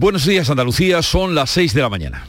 [0.00, 2.24] Buenos días Andalucía, son las 6 de la mañana.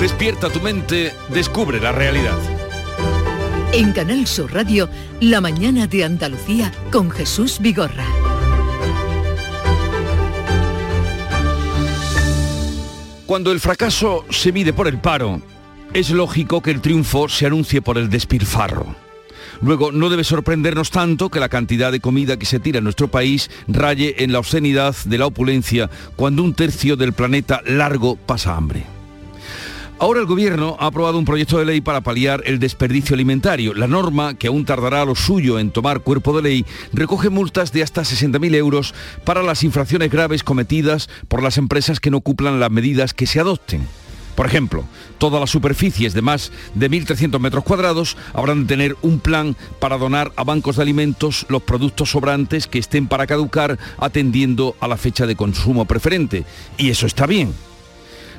[0.00, 2.38] Despierta tu mente, descubre la realidad.
[3.72, 4.88] En Canal Sur Radio,
[5.20, 8.06] La mañana de Andalucía con Jesús Vigorra.
[13.26, 15.42] Cuando el fracaso se mide por el paro,
[15.92, 19.07] es lógico que el triunfo se anuncie por el despilfarro.
[19.60, 23.08] Luego, no debe sorprendernos tanto que la cantidad de comida que se tira en nuestro
[23.08, 28.56] país raye en la obscenidad de la opulencia cuando un tercio del planeta largo pasa
[28.56, 28.84] hambre.
[30.00, 33.74] Ahora el Gobierno ha aprobado un proyecto de ley para paliar el desperdicio alimentario.
[33.74, 37.82] La norma, que aún tardará lo suyo en tomar cuerpo de ley, recoge multas de
[37.82, 38.94] hasta 60.000 euros
[39.24, 43.40] para las infracciones graves cometidas por las empresas que no cumplan las medidas que se
[43.40, 43.88] adopten.
[44.38, 44.84] Por ejemplo,
[45.18, 49.98] todas las superficies de más de 1.300 metros cuadrados habrán de tener un plan para
[49.98, 54.96] donar a bancos de alimentos los productos sobrantes que estén para caducar atendiendo a la
[54.96, 56.44] fecha de consumo preferente.
[56.76, 57.52] Y eso está bien.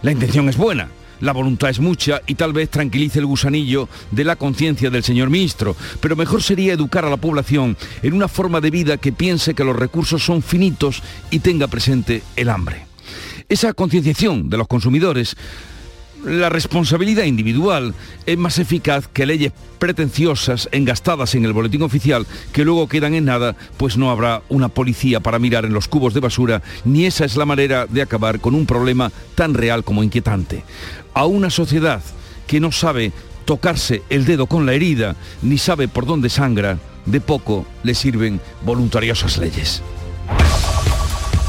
[0.02, 0.88] La intención es buena.
[1.20, 5.30] La voluntad es mucha y tal vez tranquilice el gusanillo de la conciencia del señor
[5.30, 9.54] ministro, pero mejor sería educar a la población en una forma de vida que piense
[9.54, 12.86] que los recursos son finitos y tenga presente el hambre.
[13.50, 15.36] Esa concienciación de los consumidores
[16.24, 17.94] la responsabilidad individual
[18.26, 23.26] es más eficaz que leyes pretenciosas engastadas en el boletín oficial que luego quedan en
[23.26, 27.26] nada, pues no habrá una policía para mirar en los cubos de basura, ni esa
[27.26, 30.64] es la manera de acabar con un problema tan real como inquietante.
[31.14, 32.02] A una sociedad
[32.48, 33.12] que no sabe
[33.46, 38.40] tocarse el dedo con la herida, ni sabe por dónde sangra, de poco le sirven
[38.64, 39.82] voluntariosas leyes.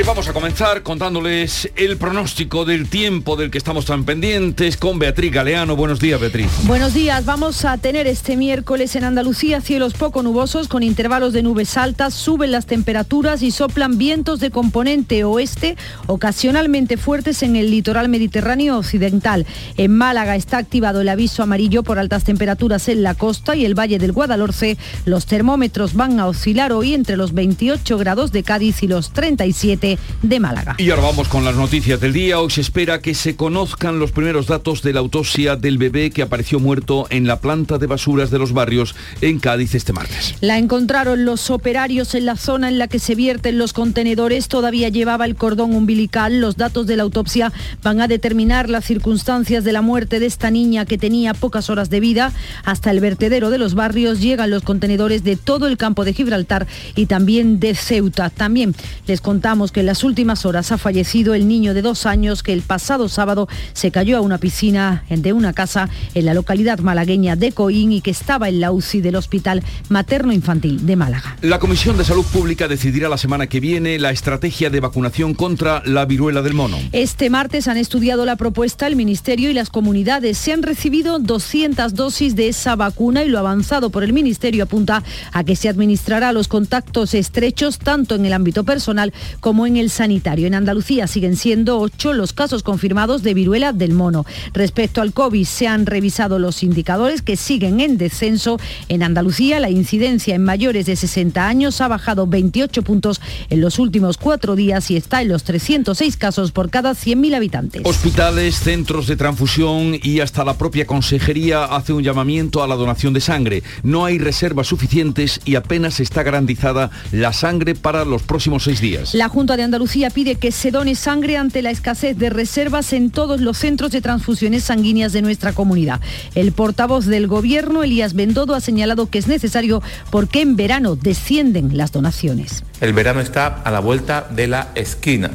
[0.00, 5.30] Vamos a comenzar contándoles el pronóstico del tiempo del que estamos tan pendientes con Beatriz
[5.30, 5.76] Galeano.
[5.76, 6.48] Buenos días, Beatriz.
[6.64, 7.24] Buenos días.
[7.24, 12.14] Vamos a tener este miércoles en Andalucía cielos poco nubosos con intervalos de nubes altas,
[12.14, 15.76] suben las temperaturas y soplan vientos de componente oeste,
[16.06, 19.46] ocasionalmente fuertes en el litoral mediterráneo occidental.
[19.76, 23.78] En Málaga está activado el aviso amarillo por altas temperaturas en la costa y el
[23.78, 24.78] valle del Guadalhorce.
[25.04, 29.81] Los termómetros van a oscilar hoy entre los 28 grados de Cádiz y los 37
[30.22, 30.76] de Málaga.
[30.78, 32.38] Y ahora vamos con las noticias del día.
[32.38, 36.22] Hoy se espera que se conozcan los primeros datos de la autopsia del bebé que
[36.22, 40.36] apareció muerto en la planta de basuras de los barrios en Cádiz este martes.
[40.40, 44.46] La encontraron los operarios en la zona en la que se vierten los contenedores.
[44.46, 46.40] Todavía llevaba el cordón umbilical.
[46.40, 50.50] Los datos de la autopsia van a determinar las circunstancias de la muerte de esta
[50.52, 52.32] niña que tenía pocas horas de vida.
[52.64, 56.68] Hasta el vertedero de los barrios llegan los contenedores de todo el campo de Gibraltar
[56.94, 58.30] y también de Ceuta.
[58.30, 58.76] También
[59.08, 62.52] les contamos que en las últimas horas ha fallecido el niño de dos años que
[62.52, 67.36] el pasado sábado se cayó a una piscina de una casa en la localidad malagueña
[67.36, 71.36] de Coín y que estaba en la UCI del Hospital Materno Infantil de Málaga.
[71.40, 75.82] La Comisión de Salud Pública decidirá la semana que viene la estrategia de vacunación contra
[75.84, 76.78] la viruela del mono.
[76.92, 80.38] Este martes han estudiado la propuesta el Ministerio y las comunidades.
[80.38, 85.02] Se han recibido 200 dosis de esa vacuna y lo avanzado por el Ministerio apunta
[85.32, 89.76] a que se administrará a los contactos estrechos tanto en el ámbito personal como en
[89.76, 90.46] el sanitario.
[90.46, 94.24] En Andalucía siguen siendo ocho los casos confirmados de viruela del mono.
[94.52, 98.58] Respecto al COVID, se han revisado los indicadores que siguen en descenso.
[98.88, 103.78] En Andalucía, la incidencia en mayores de 60 años ha bajado 28 puntos en los
[103.78, 107.82] últimos cuatro días y está en los 306 casos por cada 100.000 habitantes.
[107.84, 113.12] Hospitales, centros de transfusión y hasta la propia consejería hace un llamamiento a la donación
[113.12, 113.62] de sangre.
[113.82, 119.14] No hay reservas suficientes y apenas está garantizada la sangre para los próximos seis días.
[119.14, 123.10] La Junta de Andalucía pide que se done sangre ante la escasez de reservas en
[123.10, 126.00] todos los centros de transfusiones sanguíneas de nuestra comunidad.
[126.34, 131.76] El portavoz del Gobierno, Elías Bendodo, ha señalado que es necesario porque en verano descienden
[131.76, 132.64] las donaciones.
[132.80, 135.30] El verano está a la vuelta de la esquina.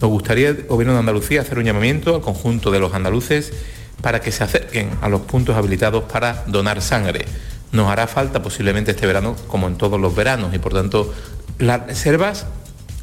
[0.00, 3.52] Nos gustaría Gobierno de Andalucía hacer un llamamiento al conjunto de los andaluces
[4.00, 7.26] para que se acerquen a los puntos habilitados para donar sangre.
[7.72, 11.12] Nos hará falta posiblemente este verano, como en todos los veranos, y por tanto
[11.58, 12.46] las reservas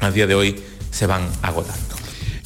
[0.00, 1.87] a día de hoy se van agotando.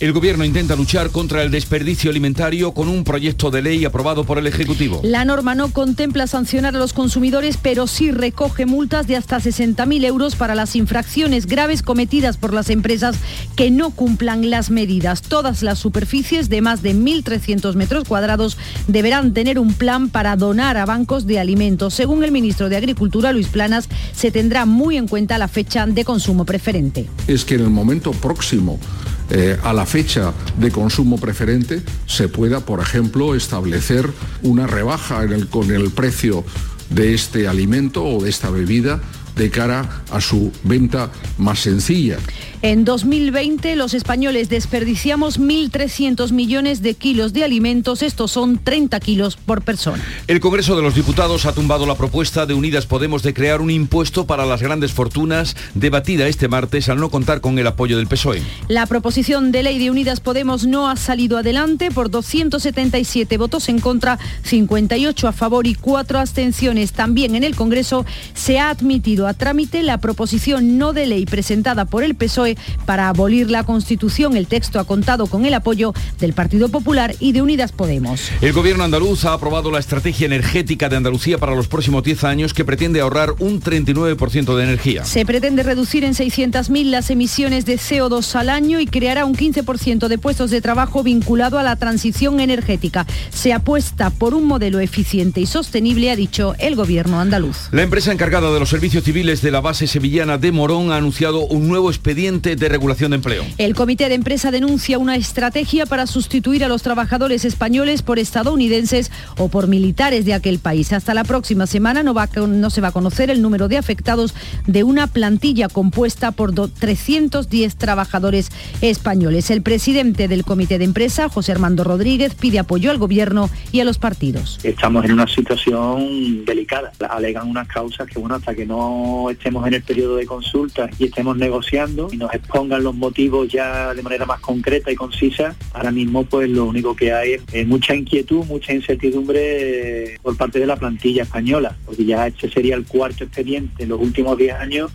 [0.02, 4.36] El gobierno intenta luchar contra el desperdicio alimentario con un proyecto de ley aprobado por
[4.36, 5.00] el Ejecutivo.
[5.04, 10.04] La norma no contempla sancionar a los consumidores, pero sí recoge multas de hasta 60.000
[10.04, 13.14] euros para las infracciones graves cometidas por las empresas
[13.54, 15.22] que no cumplan las medidas.
[15.22, 18.58] Todas las superficies de más de 1.300 metros cuadrados
[18.88, 21.94] deberán tener un plan para donar a bancos de alimentos.
[21.94, 26.04] Según el ministro de Agricultura, Luis Planas, se tendrá muy en cuenta la fecha de
[26.04, 27.08] consumo preferente.
[27.28, 28.80] Es que en el momento próximo
[29.30, 34.10] eh, a la fecha de consumo preferente se pueda, por ejemplo, establecer
[34.42, 36.44] una rebaja con el precio
[36.90, 39.00] de este alimento o de esta bebida
[39.36, 42.18] de cara a su venta más sencilla.
[42.64, 49.34] En 2020 los españoles desperdiciamos 1.300 millones de kilos de alimentos, estos son 30 kilos
[49.34, 50.00] por persona.
[50.28, 53.72] El Congreso de los Diputados ha tumbado la propuesta de Unidas Podemos de crear un
[53.72, 58.06] impuesto para las grandes fortunas debatida este martes al no contar con el apoyo del
[58.06, 58.40] PSOE.
[58.68, 63.80] La proposición de ley de Unidas Podemos no ha salido adelante por 277 votos en
[63.80, 66.92] contra, 58 a favor y 4 abstenciones.
[66.92, 71.86] También en el Congreso se ha admitido a trámite la proposición no de ley presentada
[71.86, 72.51] por el PSOE
[72.86, 74.36] para abolir la Constitución.
[74.36, 78.30] El texto ha contado con el apoyo del Partido Popular y de Unidas Podemos.
[78.40, 82.54] El gobierno andaluz ha aprobado la estrategia energética de Andalucía para los próximos 10 años
[82.54, 85.04] que pretende ahorrar un 39% de energía.
[85.04, 90.08] Se pretende reducir en 600.000 las emisiones de CO2 al año y creará un 15%
[90.08, 93.06] de puestos de trabajo vinculado a la transición energética.
[93.30, 97.68] Se apuesta por un modelo eficiente y sostenible, ha dicho el gobierno andaluz.
[97.70, 101.46] La empresa encargada de los servicios civiles de la base sevillana de Morón ha anunciado
[101.46, 103.44] un nuevo expediente de regulación de empleo.
[103.56, 109.10] El comité de empresa denuncia una estrategia para sustituir a los trabajadores españoles por estadounidenses
[109.38, 110.92] o por militares de aquel país.
[110.92, 114.34] Hasta la próxima semana no, va, no se va a conocer el número de afectados
[114.66, 118.50] de una plantilla compuesta por 310 trabajadores
[118.80, 119.50] españoles.
[119.50, 123.84] El presidente del comité de empresa, José Armando Rodríguez, pide apoyo al gobierno y a
[123.84, 124.58] los partidos.
[124.62, 126.92] Estamos en una situación delicada.
[127.08, 131.04] Alegan unas causas que, bueno, hasta que no estemos en el periodo de consulta y
[131.04, 135.90] estemos negociando y nos expongan los motivos ya de manera más concreta y concisa, ahora
[135.90, 140.66] mismo pues lo único que hay es mucha inquietud, mucha incertidumbre eh, por parte de
[140.66, 144.90] la plantilla española, porque ya este sería el cuarto expediente en los últimos 10 años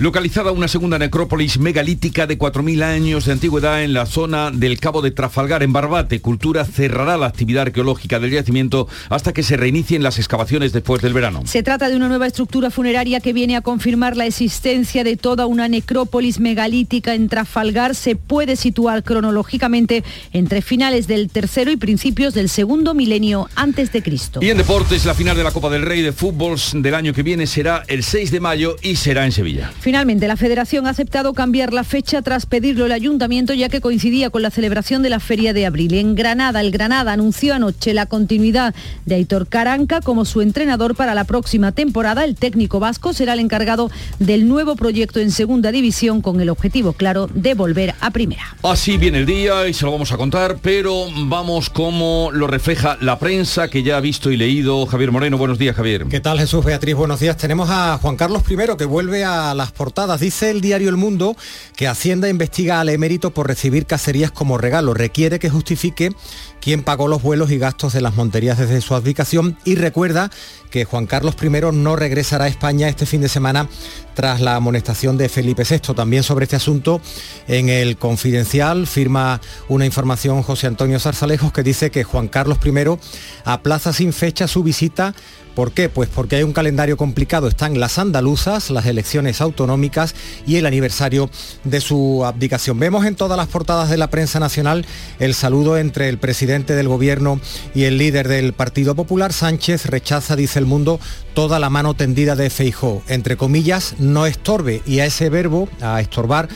[0.00, 5.02] Localizada una segunda necrópolis megalítica de 4.000 años de antigüedad en la zona del Cabo
[5.02, 10.04] de Trafalgar, en Barbate, Cultura cerrará la actividad arqueológica del yacimiento hasta que se reinicien
[10.04, 11.42] las excavaciones después del verano.
[11.46, 15.46] Se trata de una nueva estructura funeraria que viene a confirmar la existencia de toda
[15.46, 17.96] una necrópolis megalítica en Trafalgar.
[17.96, 24.00] Se puede situar cronológicamente entre finales del tercero y principios del segundo milenio antes de
[24.04, 24.38] Cristo.
[24.44, 27.24] Y en deportes, la final de la Copa del Rey de Fútbol del año que
[27.24, 29.72] viene será el 6 de mayo y será en Sevilla.
[29.88, 34.28] Finalmente, la Federación ha aceptado cambiar la fecha tras pedirlo el Ayuntamiento ya que coincidía
[34.28, 35.94] con la celebración de la Feria de Abril.
[35.94, 38.74] En Granada, el Granada anunció anoche la continuidad
[39.06, 42.26] de Aitor Caranca como su entrenador para la próxima temporada.
[42.26, 46.92] El técnico vasco será el encargado del nuevo proyecto en Segunda División con el objetivo
[46.92, 48.58] claro de volver a Primera.
[48.64, 52.98] Así viene el día y se lo vamos a contar, pero vamos como lo refleja
[53.00, 54.84] la prensa que ya ha visto y leído.
[54.84, 56.04] Javier Moreno, buenos días Javier.
[56.10, 56.94] ¿Qué tal Jesús Beatriz?
[56.94, 57.38] Buenos días.
[57.38, 60.20] Tenemos a Juan Carlos I que vuelve a las portadas.
[60.20, 61.36] Dice el diario El Mundo
[61.76, 64.92] que Hacienda investiga al emérito por recibir cacerías como regalo.
[64.92, 66.12] Requiere que justifique
[66.60, 70.30] quién pagó los vuelos y gastos de las monterías desde su adjudicación y recuerda
[70.70, 73.68] que Juan Carlos I no regresará a España este fin de semana
[74.14, 75.94] tras la amonestación de Felipe VI.
[75.94, 77.00] También sobre este asunto,
[77.46, 82.98] en el Confidencial firma una información José Antonio Zarzalejos que dice que Juan Carlos I
[83.44, 85.14] aplaza sin fecha su visita
[85.58, 85.88] ¿Por qué?
[85.88, 87.48] Pues porque hay un calendario complicado.
[87.48, 90.14] Están las andaluzas, las elecciones autonómicas
[90.46, 91.30] y el aniversario
[91.64, 92.78] de su abdicación.
[92.78, 94.86] Vemos en todas las portadas de la prensa nacional
[95.18, 97.40] el saludo entre el presidente del gobierno
[97.74, 99.32] y el líder del Partido Popular.
[99.32, 101.00] Sánchez rechaza, dice el mundo,
[101.34, 103.02] toda la mano tendida de Feijó.
[103.08, 104.80] Entre comillas, no estorbe.
[104.86, 106.48] Y a ese verbo, a estorbar,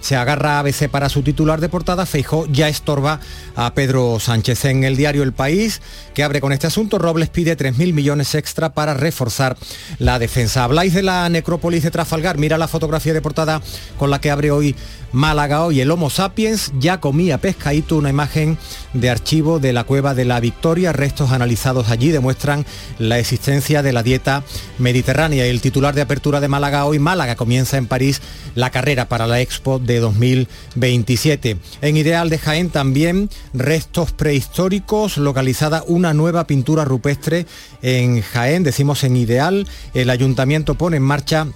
[0.00, 3.20] se agarra ABC para su titular de portada, Feijó ya estorba
[3.56, 4.64] a Pedro Sánchez.
[4.64, 5.80] En el diario El País,
[6.14, 9.56] que abre con este asunto, Robles pide 3.000 millones extra para reforzar
[9.98, 10.64] la defensa.
[10.64, 13.60] Habláis de la necrópolis de Trafalgar, mira la fotografía de portada
[13.98, 14.74] con la que abre hoy
[15.12, 15.80] Málaga hoy.
[15.80, 18.58] El Homo sapiens ya comía pescadito, una imagen
[18.92, 20.92] de archivo de la cueva de la Victoria.
[20.92, 22.64] Restos analizados allí demuestran
[22.98, 24.44] la existencia de la dieta
[24.78, 25.46] mediterránea.
[25.46, 28.22] El titular de apertura de Málaga hoy, Málaga comienza en París
[28.54, 31.56] la carrera para la Expo de 2027.
[31.82, 37.46] En Ideal de Jaén también restos prehistóricos, localizada una nueva pintura rupestre
[37.82, 39.66] en Jaén, decimos en Ideal.
[39.94, 41.46] El ayuntamiento pone en marcha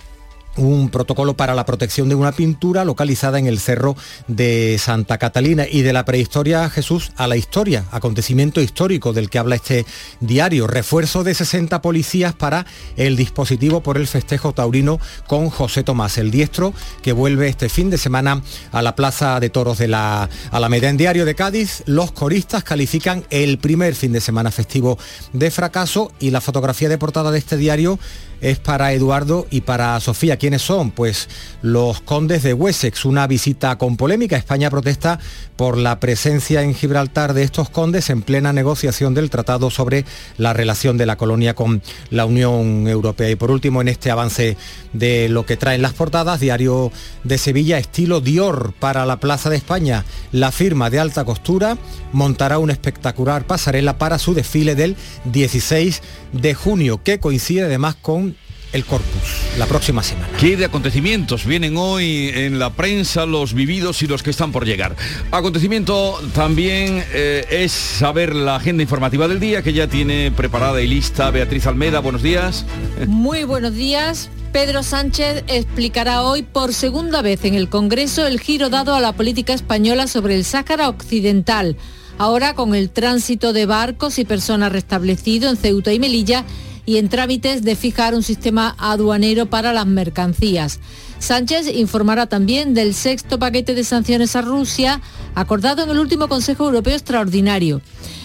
[0.56, 3.96] un protocolo para la protección de una pintura localizada en el cerro
[4.28, 9.38] de Santa Catalina y de la prehistoria Jesús a la historia, acontecimiento histórico del que
[9.38, 9.86] habla este
[10.20, 16.18] diario, refuerzo de 60 policías para el dispositivo por el festejo taurino con José Tomás,
[16.18, 18.42] el diestro que vuelve este fin de semana
[18.72, 20.88] a la Plaza de Toros de la Alameda.
[20.88, 24.98] En Diario de Cádiz, los coristas califican el primer fin de semana festivo
[25.32, 27.98] de fracaso y la fotografía de portada de este diario
[28.40, 30.90] es para Eduardo y para Sofía ¿Quiénes son?
[30.90, 31.28] Pues
[31.62, 34.36] los condes de Wessex, una visita con polémica.
[34.36, 35.18] España protesta
[35.56, 40.04] por la presencia en Gibraltar de estos condes en plena negociación del tratado sobre
[40.36, 43.30] la relación de la colonia con la Unión Europea.
[43.30, 44.56] Y por último, en este avance
[44.92, 46.90] de lo que traen las portadas, Diario
[47.22, 50.04] de Sevilla, estilo Dior para la Plaza de España.
[50.32, 51.78] La firma de alta costura
[52.12, 58.33] montará una espectacular pasarela para su desfile del 16 de junio, que coincide además con
[58.74, 59.22] el Corpus
[59.56, 60.28] la próxima semana.
[60.38, 64.66] ¿Qué de acontecimientos vienen hoy en la prensa, los vividos y los que están por
[64.66, 64.96] llegar?
[65.30, 70.88] Acontecimiento también eh, es saber la agenda informativa del día que ya tiene preparada y
[70.88, 72.00] lista Beatriz Almeda.
[72.00, 72.66] Buenos días.
[73.06, 74.28] Muy buenos días.
[74.52, 79.12] Pedro Sánchez explicará hoy por segunda vez en el Congreso el giro dado a la
[79.12, 81.76] política española sobre el Sáhara Occidental.
[82.18, 86.44] Ahora con el tránsito de barcos y personas restablecido en Ceuta y Melilla,
[86.86, 90.80] y en trámites de fijar un sistema aduanero para las mercancías.
[91.18, 95.00] Sánchez informará también del sexto paquete de sanciones a Rusia
[95.34, 97.80] acordado en el último Consejo Europeo Extraordinario.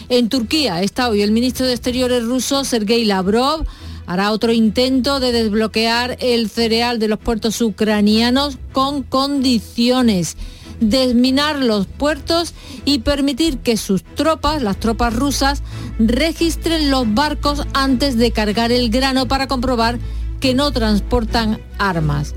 [0.09, 3.65] En Turquía está hoy el ministro de Exteriores ruso Sergei Lavrov
[4.09, 10.35] hará otro intento de desbloquear el cereal de los puertos ucranianos con condiciones
[10.79, 12.53] desminar los puertos
[12.85, 15.63] y permitir que sus tropas, las tropas rusas,
[15.99, 19.99] registren los barcos antes de cargar el grano para comprobar
[20.39, 22.33] que no transportan armas.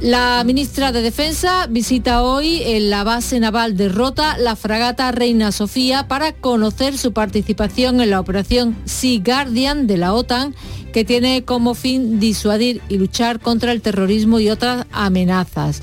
[0.00, 5.50] La ministra de Defensa visita hoy en la base naval de Rota la fragata Reina
[5.50, 10.54] Sofía para conocer su participación en la operación Sea Guardian de la OTAN,
[10.92, 15.82] que tiene como fin disuadir y luchar contra el terrorismo y otras amenazas.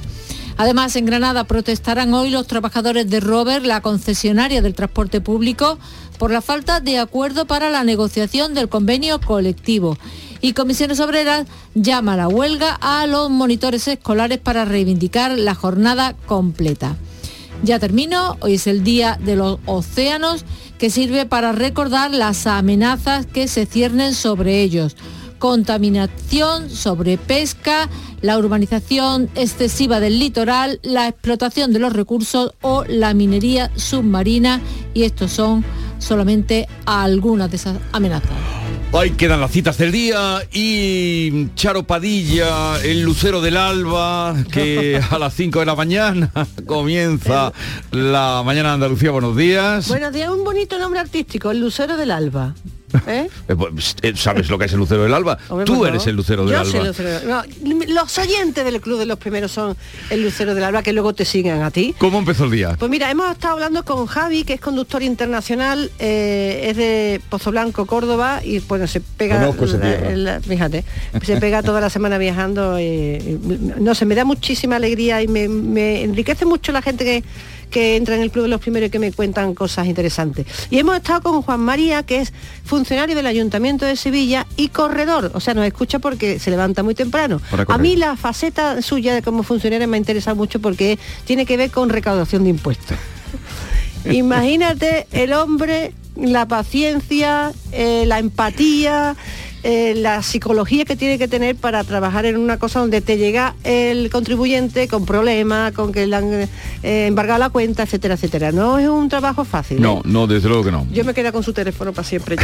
[0.57, 5.77] Además, en Granada protestarán hoy los trabajadores de Rover, la concesionaria del transporte público,
[6.17, 9.97] por la falta de acuerdo para la negociación del convenio colectivo.
[10.39, 16.15] Y Comisiones Obreras llama a la huelga a los monitores escolares para reivindicar la jornada
[16.25, 16.95] completa.
[17.63, 20.45] Ya termino, hoy es el Día de los Océanos,
[20.77, 24.95] que sirve para recordar las amenazas que se ciernen sobre ellos
[25.39, 27.89] contaminación, sobrepesca,
[28.21, 34.61] la urbanización excesiva del litoral, la explotación de los recursos o la minería submarina
[34.93, 35.63] y estos son
[35.99, 38.31] solamente algunas de esas amenazas.
[38.93, 45.19] Ahí quedan las citas del día y Charo Padilla, el lucero del alba, que a
[45.19, 46.31] las 5 de la mañana
[46.65, 47.51] comienza
[47.91, 49.11] la mañana de Andalucía.
[49.11, 49.89] Buenos días.
[49.89, 52.55] Buenos días, un bonito nombre artístico, el lucero del alba.
[53.07, 53.29] ¿Eh?
[53.47, 55.37] Eh, pues, eh, ¿Sabes lo que es el lucero del alba?
[55.65, 56.93] Tú pues eres el lucero del alba.
[57.87, 59.75] los oyentes del Club de los Primeros son
[60.09, 61.95] el lucero del alba que luego te siguen a ti.
[61.97, 62.75] ¿Cómo empezó el día?
[62.77, 67.85] Pues mira, hemos estado hablando con Javi, que es conductor internacional, es de Pozo Blanco,
[67.85, 69.51] Córdoba, y bueno, se pega,
[70.41, 70.83] fíjate,
[71.23, 72.77] se pega toda la semana viajando.
[73.79, 77.23] no sé, me da muchísima alegría y me enriquece mucho la gente que
[77.65, 80.45] que entra en el Club de los Primeros y que me cuentan cosas interesantes.
[80.69, 85.31] Y hemos estado con Juan María, que es funcionario del Ayuntamiento de Sevilla y corredor,
[85.33, 87.41] o sea, nos escucha porque se levanta muy temprano.
[87.67, 91.71] A mí la faceta suya de como funcionario me interesa mucho porque tiene que ver
[91.71, 92.97] con recaudación de impuestos.
[94.11, 99.15] Imagínate el hombre, la paciencia, eh, la empatía,
[99.67, 103.55] eh, la psicología que tiene que tener para trabajar en una cosa donde te llega
[103.63, 106.31] el contribuyente con problemas, con que le han
[106.83, 108.51] eh, embargado la cuenta, etcétera, etcétera.
[108.51, 109.81] No es un trabajo fácil.
[109.81, 110.01] No, ¿eh?
[110.05, 110.85] no, desde luego que no.
[110.91, 112.35] Yo me quedo con su teléfono para siempre.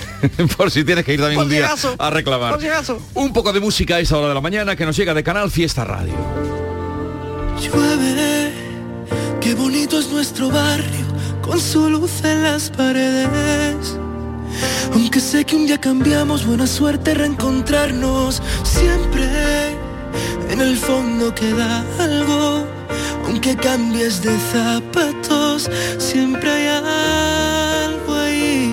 [0.58, 2.58] Por si tienes que ir también un día a reclamar.
[3.14, 5.50] un poco de música a esa hora de la mañana que nos llega de Canal
[5.50, 6.12] Fiesta Radio.
[9.40, 11.06] qué bonito es nuestro barrio,
[11.40, 13.96] con su luz en las paredes
[14.92, 18.42] aunque sé que un día cambiamos, buena suerte reencontrarnos.
[18.62, 19.26] Siempre
[20.50, 22.66] en el fondo queda algo.
[23.26, 26.66] Aunque cambies de zapatos, siempre hay
[27.88, 28.72] algo ahí.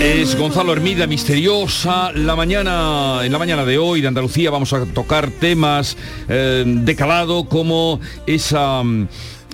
[0.00, 2.12] Es Gonzalo Hermida, misteriosa.
[2.12, 5.96] La mañana, en la mañana de hoy de Andalucía vamos a tocar temas
[6.28, 9.08] eh, de calado como esa mm,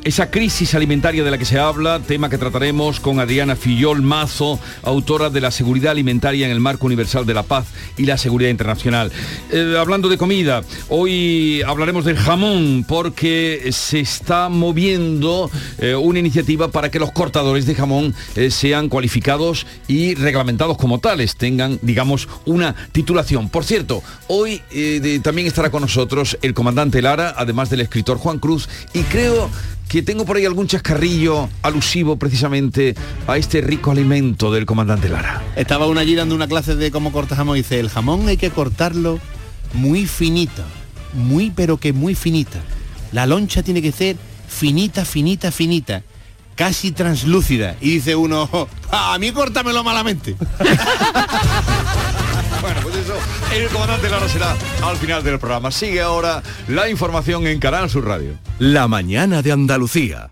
[0.05, 4.59] esa crisis alimentaria de la que se habla, tema que trataremos con Adriana Fillol Mazo,
[4.83, 7.67] autora de la seguridad alimentaria en el marco universal de la paz
[7.97, 9.13] y la seguridad internacional.
[9.51, 16.69] Eh, hablando de comida, hoy hablaremos del jamón porque se está moviendo eh, una iniciativa
[16.69, 22.29] para que los cortadores de jamón eh, sean cualificados y reglamentados como tales, tengan, digamos,
[22.45, 23.49] una titulación.
[23.49, 24.63] Por cierto, hoy
[25.23, 29.51] también estará con nosotros el comandante Lara, además del escritor Juan Cruz, y creo
[29.93, 32.95] que tengo por ahí algún chascarrillo alusivo precisamente
[33.27, 35.43] a este rico alimento del comandante Lara.
[35.55, 38.39] Estaba una allí dando una clase de cómo cortar jamón y dice, el jamón hay
[38.39, 39.21] que cortarlo
[39.75, 40.65] muy finita,
[41.13, 42.59] muy pero que muy finita.
[43.13, 44.17] La loncha tiene que ser
[44.49, 46.03] finita, finita, finita,
[46.55, 47.77] casi translúcida.
[47.83, 48.49] Y dice uno,
[48.91, 50.37] a mí córtamelo malamente.
[52.63, 53.15] Bueno, pues eso,
[53.53, 55.73] el comandante Lara será al final del programa.
[55.73, 58.39] Sigue ahora la información en Canal Sur Radio.
[58.61, 60.31] La mañana de Andalucía.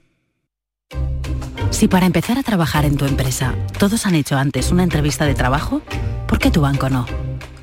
[1.70, 5.34] Si para empezar a trabajar en tu empresa todos han hecho antes una entrevista de
[5.34, 5.82] trabajo,
[6.28, 7.04] ¿por qué tu banco no?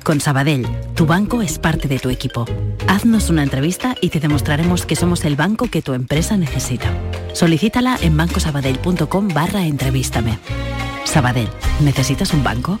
[0.04, 2.44] Con Sabadell, tu banco es parte de tu equipo.
[2.88, 6.90] Haznos una entrevista y te demostraremos que somos el banco que tu empresa necesita.
[7.32, 10.38] Solicítala en bancosabadell.com barra entrevístame.
[11.04, 11.48] Sabadell,
[11.80, 12.80] ¿necesitas un banco?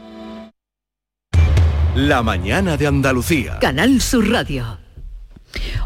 [1.95, 3.59] La mañana de Andalucía.
[3.59, 4.80] Canal Sur Radio.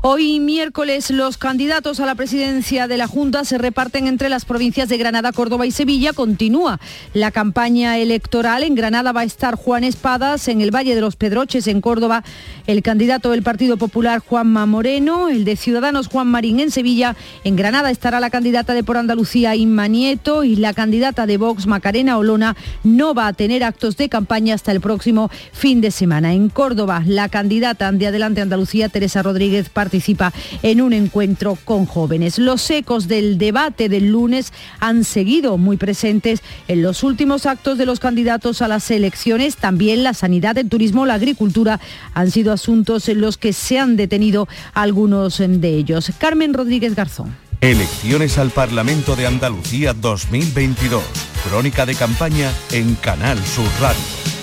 [0.01, 4.89] Hoy miércoles los candidatos a la presidencia de la Junta se reparten entre las provincias
[4.89, 6.13] de Granada, Córdoba y Sevilla.
[6.13, 6.79] Continúa
[7.13, 8.63] la campaña electoral.
[8.63, 12.23] En Granada va a estar Juan Espadas, en el Valle de los Pedroches, en Córdoba,
[12.67, 17.15] el candidato del Partido Popular Juanma Moreno, el de Ciudadanos Juan Marín en Sevilla.
[17.43, 21.67] En Granada estará la candidata de Por Andalucía Inma Nieto y la candidata de Vox
[21.67, 26.33] Macarena Olona no va a tener actos de campaña hasta el próximo fin de semana.
[26.33, 32.37] En Córdoba, la candidata de Adelante Andalucía, Teresa Rodríguez, participa en un encuentro con jóvenes.
[32.37, 37.85] Los ecos del debate del lunes han seguido muy presentes en los últimos actos de
[37.85, 39.55] los candidatos a las elecciones.
[39.57, 41.79] También la sanidad, el turismo, la agricultura
[42.13, 46.11] han sido asuntos en los que se han detenido algunos de ellos.
[46.17, 47.35] Carmen Rodríguez Garzón.
[47.61, 51.03] Elecciones al Parlamento de Andalucía 2022.
[51.47, 54.34] Crónica de campaña en Canal Sur Radio.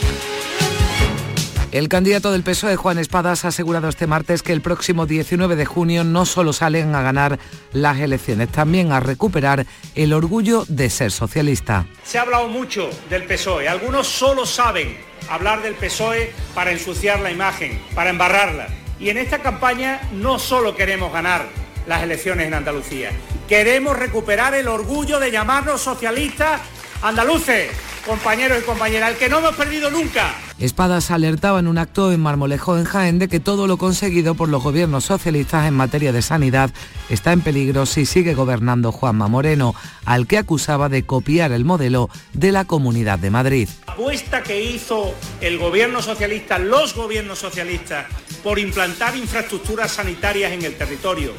[1.72, 5.64] El candidato del PSOE, Juan Espadas, ha asegurado este martes que el próximo 19 de
[5.64, 7.38] junio no solo salen a ganar
[7.72, 11.86] las elecciones, también a recuperar el orgullo de ser socialista.
[12.04, 13.70] Se ha hablado mucho del PSOE.
[13.70, 14.98] Algunos solo saben
[15.30, 18.68] hablar del PSOE para ensuciar la imagen, para embarrarla.
[19.00, 21.46] Y en esta campaña no solo queremos ganar
[21.86, 23.12] las elecciones en Andalucía,
[23.48, 26.60] queremos recuperar el orgullo de llamarnos socialistas
[27.00, 27.70] andaluces,
[28.06, 30.34] compañeros y compañeras, el que no hemos perdido nunca.
[30.58, 34.48] Espadas alertaba en un acto en Marmolejo, en Jaén, de que todo lo conseguido por
[34.48, 36.70] los gobiernos socialistas en materia de sanidad
[37.08, 42.10] está en peligro si sigue gobernando Juanma Moreno, al que acusaba de copiar el modelo
[42.32, 43.68] de la Comunidad de Madrid.
[43.86, 48.06] La apuesta que hizo el gobierno socialista, los gobiernos socialistas,
[48.42, 51.32] por implantar infraestructuras sanitarias en el territorio,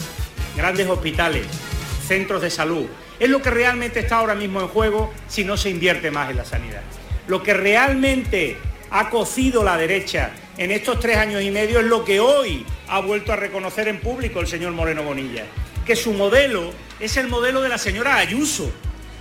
[0.55, 1.45] grandes hospitales,
[2.07, 2.85] centros de salud,
[3.23, 6.35] es lo que realmente está ahora mismo en juego si no se invierte más en
[6.35, 6.81] la sanidad.
[7.27, 8.57] Lo que realmente
[8.91, 12.99] ha cocido la derecha en estos tres años y medio es lo que hoy ha
[12.99, 15.45] vuelto a reconocer en público el señor Moreno Bonilla,
[15.85, 18.69] que su modelo es el modelo de la señora Ayuso.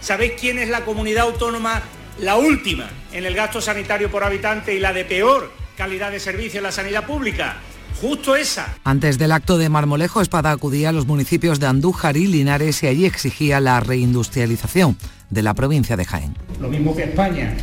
[0.00, 1.80] ¿Sabéis quién es la comunidad autónoma
[2.18, 6.58] la última en el gasto sanitario por habitante y la de peor calidad de servicio
[6.58, 7.58] en la sanidad pública?
[8.02, 8.66] Justo esa.
[8.82, 12.88] Antes del acto de Marmolejo, Espada acudía a los municipios de Andújar y Linares y
[12.88, 14.96] allí exigía la reindustrialización
[15.30, 16.34] de la provincia de Jaén.
[16.60, 17.54] Lo mismo que España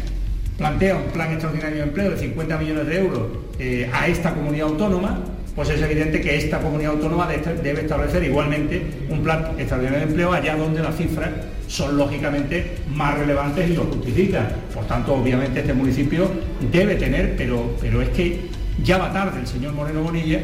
[0.58, 3.28] plantea un plan extraordinario de empleo de 50 millones de euros
[3.60, 5.20] eh, a esta comunidad autónoma,
[5.58, 10.32] pues es evidente que esta comunidad autónoma debe establecer igualmente un plan extraordinario de empleo
[10.32, 11.32] allá donde las cifras
[11.68, 14.48] son lógicamente más relevantes y lo justifican.
[14.74, 16.32] Por tanto, obviamente este municipio
[16.72, 18.49] debe tener, pero, pero es que
[18.84, 20.42] ya va tarde el señor Moreno Bonilla.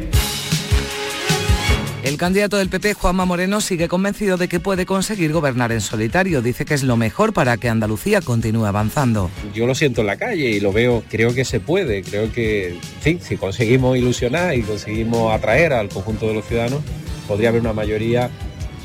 [2.06, 6.44] El candidato del PP, Juanma Moreno, sigue convencido de que puede conseguir gobernar en solitario.
[6.44, 9.32] Dice que es lo mejor para que Andalucía continúe avanzando.
[9.56, 12.04] Yo lo siento en la calle y lo veo, creo que se puede.
[12.04, 16.82] Creo que, sí, si conseguimos ilusionar y conseguimos atraer al conjunto de los ciudadanos,
[17.28, 18.30] podría haber una mayoría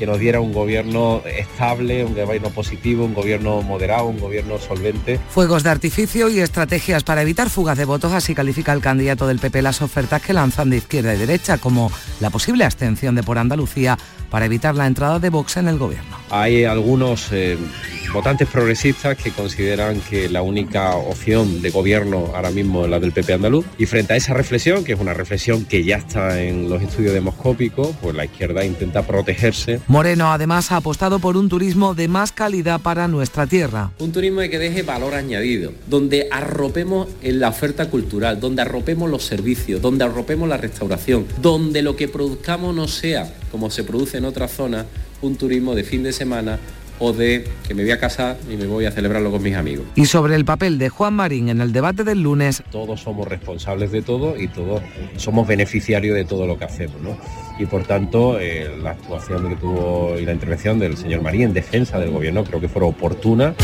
[0.01, 5.19] que nos diera un gobierno estable, un gobierno positivo, un gobierno moderado, un gobierno solvente.
[5.29, 9.37] Fuegos de artificio y estrategias para evitar fugas de votos, así califica el candidato del
[9.37, 13.37] PP las ofertas que lanzan de izquierda y derecha, como la posible abstención de por
[13.37, 13.95] Andalucía
[14.31, 16.17] para evitar la entrada de Vox en el gobierno.
[16.31, 17.57] Hay algunos eh,
[18.13, 23.11] votantes progresistas que consideran que la única opción de gobierno ahora mismo es la del
[23.11, 26.69] PP andaluz y frente a esa reflexión, que es una reflexión que ya está en
[26.69, 29.81] los estudios demoscópicos, pues la izquierda intenta protegerse.
[29.87, 33.91] Moreno además ha apostado por un turismo de más calidad para nuestra tierra.
[33.99, 39.23] Un turismo que deje valor añadido, donde arropemos en la oferta cultural, donde arropemos los
[39.23, 44.25] servicios, donde arropemos la restauración, donde lo que produzcamos no sea, como se produce en
[44.25, 44.85] otras zonas,
[45.21, 46.59] un turismo de fin de semana
[47.01, 49.85] o de que me voy a casar y me voy a celebrarlo con mis amigos.
[49.95, 52.61] Y sobre el papel de Juan Marín en el debate del lunes.
[52.71, 54.83] Todos somos responsables de todo y todos
[55.17, 57.17] somos beneficiarios de todo lo que hacemos, ¿no?
[57.57, 61.53] Y por tanto, eh, la actuación que tuvo y la intervención del señor Marín en
[61.53, 63.55] defensa del gobierno creo que fue oportuna.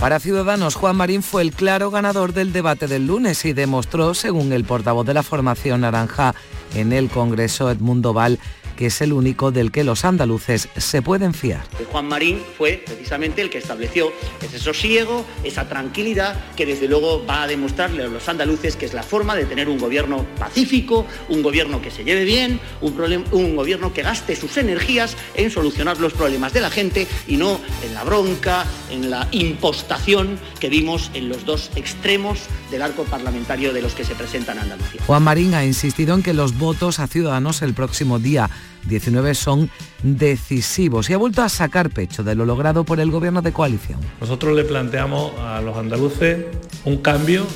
[0.00, 4.52] Para Ciudadanos, Juan Marín fue el claro ganador del debate del lunes y demostró, según
[4.52, 6.34] el portavoz de la formación naranja
[6.74, 8.38] en el Congreso, Edmundo Val,
[8.78, 11.62] que es el único del que los andaluces se pueden fiar.
[11.90, 17.42] Juan Marín fue precisamente el que estableció ese sosiego, esa tranquilidad que desde luego va
[17.42, 21.42] a demostrarle a los andaluces que es la forma de tener un gobierno pacífico, un
[21.42, 26.12] gobierno que se lleve bien, un, un gobierno que gaste sus energías en solucionar los
[26.12, 31.28] problemas de la gente y no en la bronca, en la impostación que vimos en
[31.28, 32.38] los dos extremos
[32.70, 35.02] del arco parlamentario de los que se presentan a Andalucía.
[35.04, 38.48] Juan Marín ha insistido en que los votos a Ciudadanos el próximo día
[38.88, 39.70] 19 son
[40.02, 44.00] decisivos y ha vuelto a sacar pecho de lo logrado por el gobierno de coalición.
[44.20, 46.46] Nosotros le planteamos a los andaluces
[46.84, 47.46] un cambio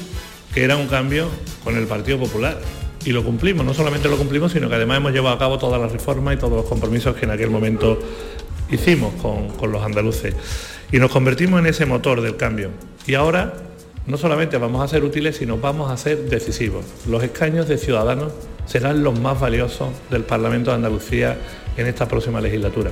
[0.52, 1.28] que era un cambio
[1.64, 2.60] con el Partido Popular.
[3.04, 5.80] Y lo cumplimos, no solamente lo cumplimos, sino que además hemos llevado a cabo todas
[5.80, 7.98] las reformas y todos los compromisos que en aquel momento
[8.70, 10.36] hicimos con, con los andaluces.
[10.92, 12.70] Y nos convertimos en ese motor del cambio.
[13.06, 13.54] Y ahora
[14.06, 16.84] no solamente vamos a ser útiles, sino vamos a ser decisivos.
[17.08, 18.32] Los escaños de ciudadanos
[18.72, 21.36] serán los más valiosos del Parlamento de Andalucía
[21.76, 22.90] en esta próxima legislatura.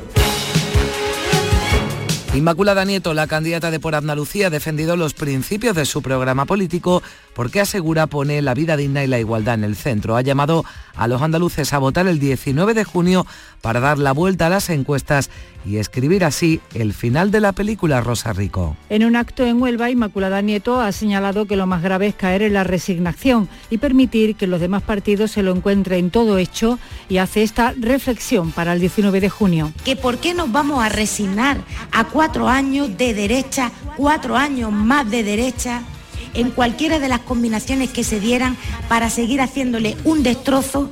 [2.34, 7.02] Inmaculada Nieto, la candidata de Por Andalucía, ha defendido los principios de su programa político
[7.34, 10.16] porque asegura pone la vida digna y la igualdad en el centro.
[10.16, 13.26] Ha llamado a los andaluces a votar el 19 de junio
[13.62, 15.30] para dar la vuelta a las encuestas
[15.64, 18.76] y escribir así el final de la película Rosa Rico.
[18.88, 22.42] En un acto en Huelva, Inmaculada Nieto ha señalado que lo más grave es caer
[22.42, 27.18] en la resignación y permitir que los demás partidos se lo encuentren todo hecho y
[27.18, 29.72] hace esta reflexión para el 19 de junio.
[29.84, 31.58] ¿Que ¿Por qué nos vamos a resignar
[31.92, 35.82] a cuatro años de derecha, cuatro años más de derecha?
[36.34, 38.56] en cualquiera de las combinaciones que se dieran
[38.88, 40.90] para seguir haciéndole un destrozo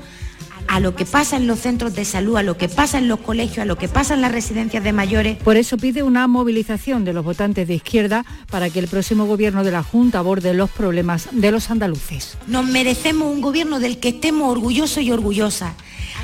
[0.68, 3.20] a lo que pasa en los centros de salud, a lo que pasa en los
[3.20, 5.38] colegios, a lo que pasa en las residencias de mayores.
[5.38, 9.64] Por eso pide una movilización de los votantes de izquierda para que el próximo gobierno
[9.64, 12.36] de la Junta aborde los problemas de los andaluces.
[12.46, 15.72] Nos merecemos un gobierno del que estemos orgullosos y orgullosas.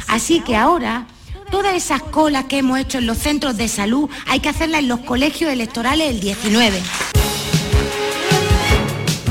[0.08, 1.06] Así que ahora
[1.50, 4.88] todas esas colas que hemos hecho en los centros de salud hay que hacerlas en
[4.88, 6.80] los colegios electorales el 19.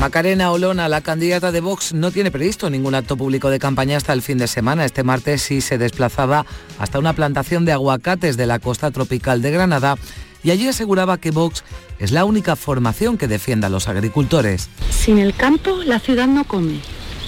[0.04, 4.12] Macarena Olona, la candidata de Vox, no tiene previsto ningún acto público de campaña hasta
[4.12, 4.84] el fin de semana.
[4.84, 6.44] Este martes sí se desplazaba
[6.78, 9.96] hasta una plantación de aguacates de la costa tropical de Granada
[10.42, 11.64] y allí aseguraba que Vox
[11.98, 14.68] es la única formación que defienda a los agricultores.
[14.90, 16.80] Sin el campo la ciudad no come.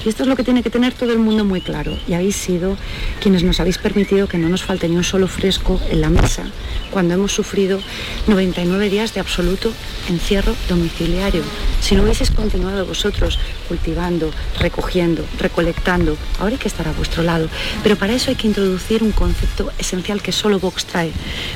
[0.06, 1.98] Y esto es lo que tiene que tener todo el mundo muy claro.
[2.06, 2.76] Y habéis sido
[3.20, 6.44] quienes nos habéis permitido que no nos falte ni un solo fresco en la mesa
[6.92, 7.80] cuando hemos sufrido
[8.28, 9.72] 99 días de absoluto
[10.08, 11.42] encierro domiciliario.
[11.80, 17.48] Si no hubieseis continuado vosotros cultivando, recogiendo, recolectando, ahora hay que estar a vuestro lado.
[17.82, 21.10] Pero para eso hay que introducir un concepto esencial que solo Vox trae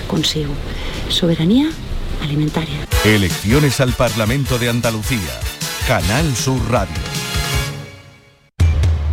[0.09, 0.55] consigo.
[1.09, 1.71] Soberanía
[2.21, 2.85] alimentaria.
[3.05, 5.39] Elecciones al Parlamento de Andalucía.
[5.87, 7.30] Canal Sur Radio.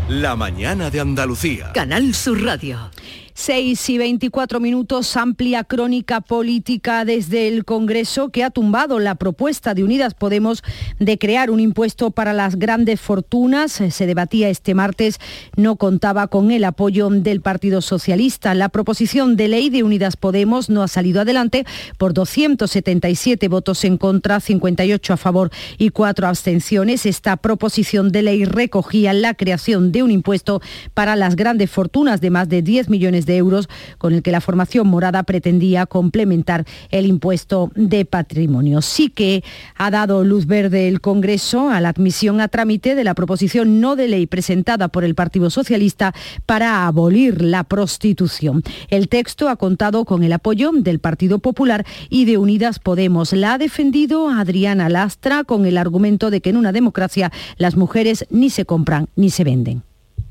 [0.10, 1.74] La mañana de Andalucía.
[1.74, 2.92] Canal Sur Radio.
[3.38, 9.76] 6 y 24 minutos, amplia crónica política desde el Congreso que ha tumbado la propuesta
[9.76, 10.64] de Unidas Podemos
[11.00, 13.74] de crear un impuesto para las grandes fortunas.
[13.74, 15.20] Se debatía este martes,
[15.56, 18.56] no contaba con el apoyo del Partido Socialista.
[18.56, 21.64] La proposición de ley de Unidas Podemos no ha salido adelante
[22.00, 27.06] por 277 votos en contra, 58 a favor y 4 abstenciones.
[27.06, 30.60] Esta proposición de ley recogía la creación de un impuesto
[30.96, 34.40] para las grandes fortunas de más de 10 millones de euros con el que la
[34.40, 38.82] formación morada pretendía complementar el impuesto de patrimonio.
[38.82, 39.44] Sí que
[39.76, 43.96] ha dado luz verde el Congreso a la admisión a trámite de la proposición no
[43.96, 46.14] de ley presentada por el Partido Socialista
[46.46, 48.64] para abolir la prostitución.
[48.90, 53.34] El texto ha contado con el apoyo del Partido Popular y de Unidas Podemos.
[53.34, 58.26] La ha defendido Adriana Lastra con el argumento de que en una democracia las mujeres
[58.30, 59.87] ni se compran ni se venden.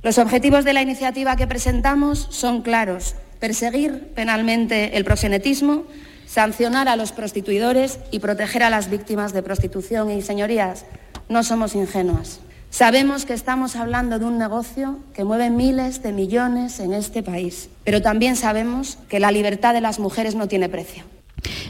[0.06, 3.16] Los objetivos de la iniciativa que presentamos son claros.
[3.40, 5.82] Perseguir penalmente el proxenetismo,
[6.28, 10.12] sancionar a los prostituidores y proteger a las víctimas de prostitución.
[10.12, 10.84] Y, señorías,
[11.28, 12.38] no somos ingenuas.
[12.70, 17.68] Sabemos que estamos hablando de un negocio que mueve miles de millones en este país,
[17.82, 21.02] pero también sabemos que la libertad de las mujeres no tiene precio.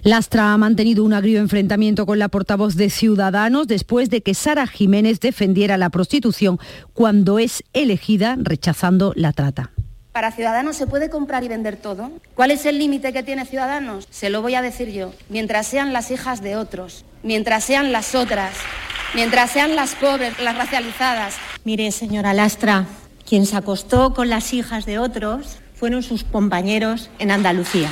[0.03, 4.67] Lastra ha mantenido un agrio enfrentamiento con la portavoz de Ciudadanos después de que Sara
[4.67, 6.59] Jiménez defendiera la prostitución
[6.93, 9.71] cuando es elegida rechazando la trata.
[10.13, 12.11] ¿Para Ciudadanos se puede comprar y vender todo?
[12.35, 14.07] ¿Cuál es el límite que tiene Ciudadanos?
[14.11, 15.13] Se lo voy a decir yo.
[15.29, 18.55] Mientras sean las hijas de otros, mientras sean las otras,
[19.15, 21.35] mientras sean las pobres, las racializadas.
[21.65, 22.87] Mire, señora Lastra,
[23.29, 27.91] quien se acostó con las hijas de otros fueron sus compañeros en Andalucía.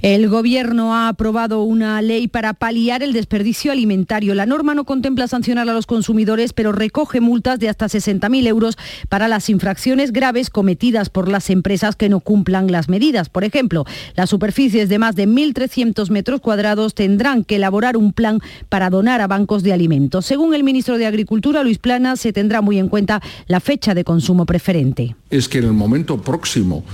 [0.00, 4.36] El Gobierno ha aprobado una ley para paliar el desperdicio alimentario.
[4.36, 8.78] La norma no contempla sancionar a los consumidores, pero recoge multas de hasta 60.000 euros
[9.08, 13.28] para las infracciones graves cometidas por las empresas que no cumplan las medidas.
[13.28, 18.38] Por ejemplo, las superficies de más de 1.300 metros cuadrados tendrán que elaborar un plan
[18.68, 20.26] para donar a bancos de alimentos.
[20.26, 24.04] Según el ministro de Agricultura, Luis Plana, se tendrá muy en cuenta la fecha de
[24.04, 25.16] consumo preferente.
[25.28, 26.84] Es que en el momento próximo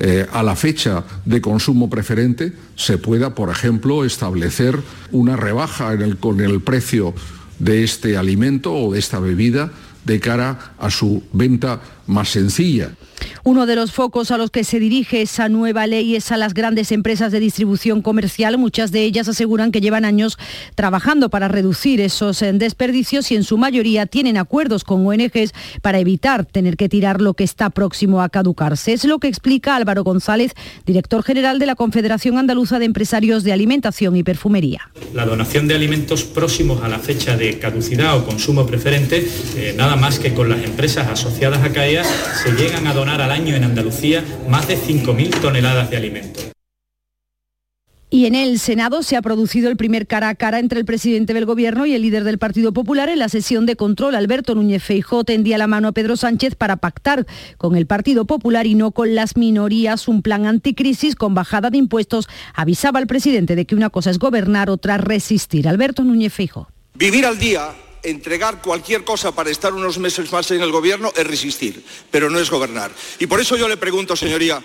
[0.00, 4.78] eh, a la fecha de consumo preferente se pueda, por ejemplo, establecer
[5.12, 7.14] una rebaja en el, con el precio
[7.58, 9.70] de este alimento o de esta bebida
[10.04, 12.92] de cara a su venta más sencilla.
[13.42, 16.54] Uno de los focos a los que se dirige esa nueva ley es a las
[16.54, 18.58] grandes empresas de distribución comercial.
[18.58, 20.38] Muchas de ellas aseguran que llevan años
[20.74, 25.98] trabajando para reducir esos eh, desperdicios y en su mayoría tienen acuerdos con ONGs para
[25.98, 28.92] evitar tener que tirar lo que está próximo a caducarse.
[28.92, 30.52] Es lo que explica Álvaro González,
[30.86, 34.90] director general de la Confederación Andaluza de Empresarios de Alimentación y Perfumería.
[35.12, 39.96] La donación de alimentos próximos a la fecha de caducidad o consumo preferente, eh, nada
[39.96, 44.24] más que con las empresas asociadas a Se llegan a donar al año en Andalucía
[44.48, 46.50] más de 5.000 toneladas de alimentos.
[48.10, 51.34] Y en el Senado se ha producido el primer cara a cara entre el presidente
[51.34, 54.14] del Gobierno y el líder del Partido Popular en la sesión de control.
[54.14, 57.26] Alberto Núñez Feijó tendía la mano a Pedro Sánchez para pactar
[57.58, 61.78] con el Partido Popular y no con las minorías un plan anticrisis con bajada de
[61.78, 62.28] impuestos.
[62.54, 65.66] Avisaba al presidente de que una cosa es gobernar, otra resistir.
[65.66, 66.68] Alberto Núñez Feijó.
[66.96, 71.26] Vivir al día entregar cualquier cosa para estar unos meses más en el gobierno es
[71.26, 72.92] resistir, pero no es gobernar.
[73.18, 74.62] Y por eso yo le pregunto, señoría,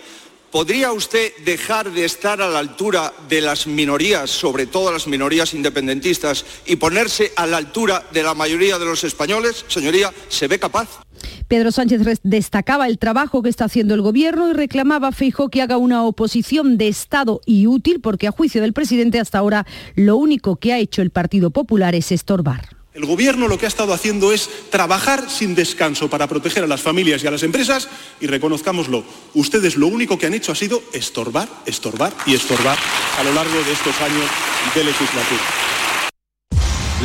[0.51, 5.53] ¿podría usted dejar de estar a la altura de las minorías, sobre todo las minorías
[5.53, 9.65] independentistas, y ponerse a la altura de la mayoría de los españoles?
[9.67, 11.01] Señoría, ¿se ve capaz?
[11.47, 15.77] Pedro Sánchez destacaba el trabajo que está haciendo el gobierno y reclamaba a que haga
[15.77, 20.57] una oposición de Estado y útil porque a juicio del presidente hasta ahora lo único
[20.57, 22.78] que ha hecho el Partido Popular es estorbar.
[22.91, 26.81] El Gobierno lo que ha estado haciendo es trabajar sin descanso para proteger a las
[26.81, 27.87] familias y a las empresas
[28.19, 29.03] y reconozcámoslo,
[29.35, 32.79] ustedes lo único que han hecho ha sido estorbar, estorbar y estorbar
[33.19, 34.25] a lo largo de estos años
[34.73, 35.41] de legislatura.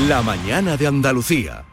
[0.09, 1.67] La mañana de Andalucía.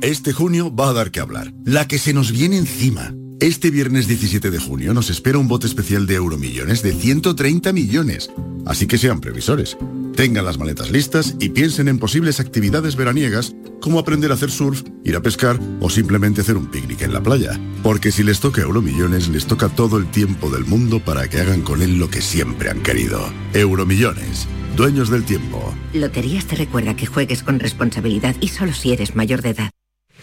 [0.00, 1.52] Este junio va a dar que hablar.
[1.64, 3.14] La que se nos viene encima.
[3.38, 8.28] Este viernes 17 de junio nos espera un bote especial de euromillones de 130 millones.
[8.66, 9.76] Así que sean previsores.
[10.16, 14.82] Tengan las maletas listas y piensen en posibles actividades veraniegas como aprender a hacer surf,
[15.04, 17.58] ir a pescar o simplemente hacer un picnic en la playa.
[17.82, 21.62] Porque si les toca Euromillones, les toca todo el tiempo del mundo para que hagan
[21.62, 23.20] con él lo que siempre han querido.
[23.54, 24.46] Euromillones.
[24.76, 25.74] Dueños del tiempo.
[25.92, 29.70] Loterías te recuerda que juegues con responsabilidad y solo si eres mayor de edad.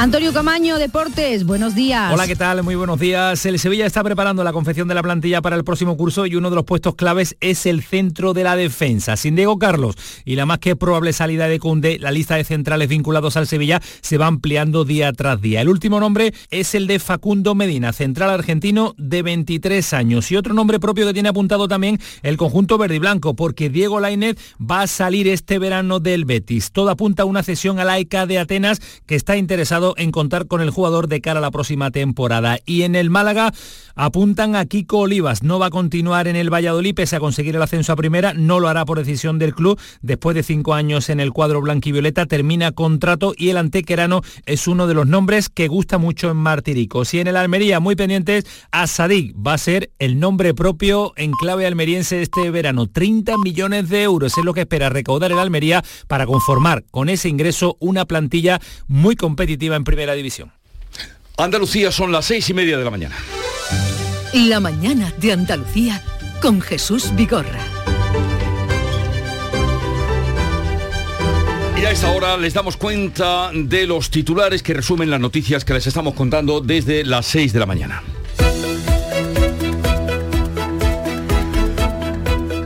[0.00, 2.12] Antonio Camaño, Deportes, buenos días.
[2.14, 2.62] Hola, ¿qué tal?
[2.62, 3.44] Muy buenos días.
[3.46, 6.50] El Sevilla está preparando la confección de la plantilla para el próximo curso y uno
[6.50, 9.16] de los puestos claves es el centro de la defensa.
[9.16, 12.88] Sin Diego Carlos y la más que probable salida de Cunde, la lista de centrales
[12.88, 15.62] vinculados al Sevilla se va ampliando día tras día.
[15.62, 20.30] El último nombre es el de Facundo Medina, central argentino de 23 años.
[20.30, 23.98] Y otro nombre propio que tiene apuntado también el conjunto verde y blanco, porque Diego
[23.98, 26.70] Lainez va a salir este verano del Betis.
[26.70, 30.46] Todo apunta a una cesión a la ECA de Atenas que está interesado en contar
[30.46, 32.58] con el jugador de cara a la próxima temporada.
[32.66, 33.52] Y en el Málaga
[33.94, 35.42] apuntan a Kiko Olivas.
[35.42, 38.32] No va a continuar en el Valladolid pese a conseguir el ascenso a primera.
[38.34, 39.78] No lo hará por decisión del club.
[40.02, 44.86] Después de cinco años en el cuadro blanquivioleta termina contrato y el antequerano es uno
[44.86, 47.12] de los nombres que gusta mucho en Martiricos.
[47.14, 51.32] Y en el Almería, muy pendientes, a Sadik va a ser el nombre propio en
[51.32, 52.86] clave almeriense este verano.
[52.86, 57.28] 30 millones de euros es lo que espera recaudar el Almería para conformar con ese
[57.28, 59.16] ingreso una plantilla muy
[59.68, 60.52] competitiva en primera división.
[61.36, 63.16] Andalucía son las seis y media de la mañana.
[64.32, 66.02] La mañana de Andalucía
[66.40, 67.60] con Jesús Vigorra.
[71.80, 75.74] Y a esta hora les damos cuenta de los titulares que resumen las noticias que
[75.74, 78.02] les estamos contando desde las 6 de la mañana.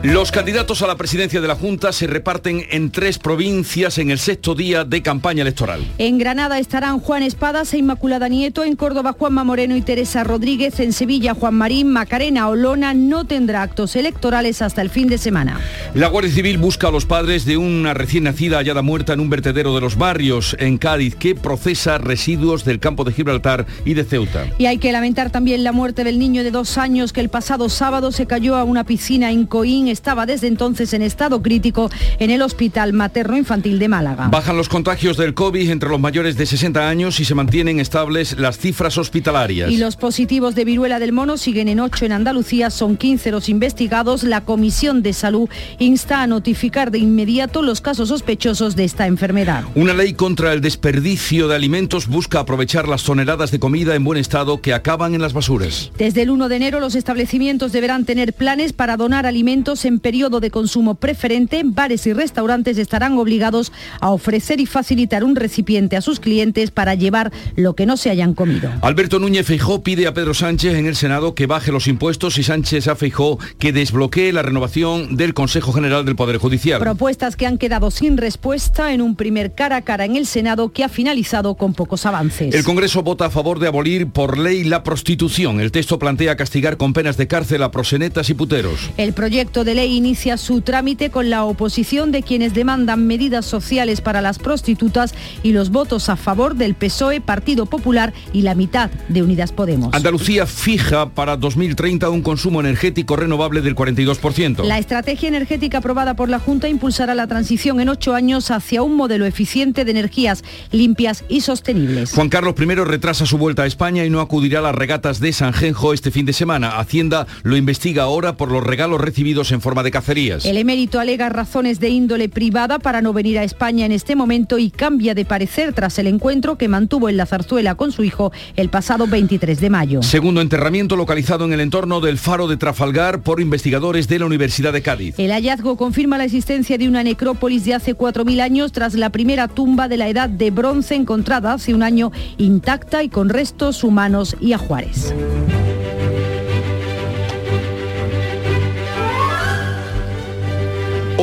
[0.03, 4.19] Los candidatos a la presidencia de la Junta se reparten en tres provincias en el
[4.19, 5.87] sexto día de campaña electoral.
[5.99, 10.81] En Granada estarán Juan Espadas e Inmaculada Nieto, en Córdoba Juanma Moreno y Teresa Rodríguez,
[10.81, 15.61] en Sevilla Juan Marín, Macarena Olona no tendrá actos electorales hasta el fin de semana.
[15.95, 19.31] La Guardia Civil busca a los padres de una recién nacida hallada muerta en un
[19.31, 24.03] vertedero de los barrios en Cádiz que procesa residuos del campo de Gibraltar y de
[24.03, 24.49] Ceuta.
[24.59, 27.69] Y hay que lamentar también la muerte del niño de dos años que el pasado
[27.69, 32.31] sábado se cayó a una piscina en Coín estaba desde entonces en estado crítico en
[32.31, 34.29] el Hospital Materno Infantil de Málaga.
[34.29, 38.39] Bajan los contagios del COVID entre los mayores de 60 años y se mantienen estables
[38.39, 39.71] las cifras hospitalarias.
[39.71, 43.49] Y los positivos de viruela del mono siguen en 8 en Andalucía, son 15 los
[43.49, 44.25] investigados.
[44.25, 49.65] La Comisión de Salud insta a notificar de inmediato los casos sospechosos de esta enfermedad.
[49.75, 54.19] Una ley contra el desperdicio de alimentos busca aprovechar las toneladas de comida en buen
[54.19, 55.91] estado que acaban en las basuras.
[55.99, 60.41] Desde el 1 de enero los establecimientos deberán tener planes para donar alimentos en periodo
[60.41, 66.01] de consumo preferente, bares y restaurantes estarán obligados a ofrecer y facilitar un recipiente a
[66.01, 68.71] sus clientes para llevar lo que no se hayan comido.
[68.83, 72.43] Alberto Núñez Feijó pide a Pedro Sánchez en el Senado que baje los impuestos y
[72.43, 76.81] Sánchez a Feijó que desbloquee la renovación del Consejo General del Poder Judicial.
[76.81, 80.73] Propuestas que han quedado sin respuesta en un primer cara a cara en el Senado
[80.73, 82.55] que ha finalizado con pocos avances.
[82.55, 85.61] El Congreso vota a favor de abolir por ley la prostitución.
[85.61, 88.91] El texto plantea castigar con penas de cárcel a prosenetas y puteros.
[88.97, 94.01] El proyecto de ley inicia su trámite con la oposición de quienes demandan medidas sociales
[94.01, 98.91] para las prostitutas y los votos a favor del PSOE, Partido Popular y la mitad
[99.09, 99.95] de Unidas Podemos.
[99.95, 104.65] Andalucía fija para 2030 un consumo energético renovable del 42%.
[104.65, 108.97] La estrategia energética aprobada por la Junta impulsará la transición en ocho años hacia un
[108.97, 112.13] modelo eficiente de energías limpias y sostenibles.
[112.13, 115.33] Juan Carlos I retrasa su vuelta a España y no acudirá a las regatas de
[115.33, 116.79] San Genjo este fin de semana.
[116.79, 120.45] Hacienda lo investiga ahora por los regalos recibidos en forma de cacerías.
[120.45, 124.59] El emérito alega razones de índole privada para no venir a España en este momento
[124.59, 128.33] y cambia de parecer tras el encuentro que mantuvo en la zarzuela con su hijo
[128.57, 130.03] el pasado 23 de mayo.
[130.03, 134.73] Segundo enterramiento localizado en el entorno del faro de Trafalgar por investigadores de la Universidad
[134.73, 135.15] de Cádiz.
[135.19, 139.49] El hallazgo confirma la existencia de una necrópolis de hace 4.000 años tras la primera
[139.49, 144.37] tumba de la edad de bronce encontrada hace un año intacta y con restos humanos
[144.41, 145.15] y ajuares.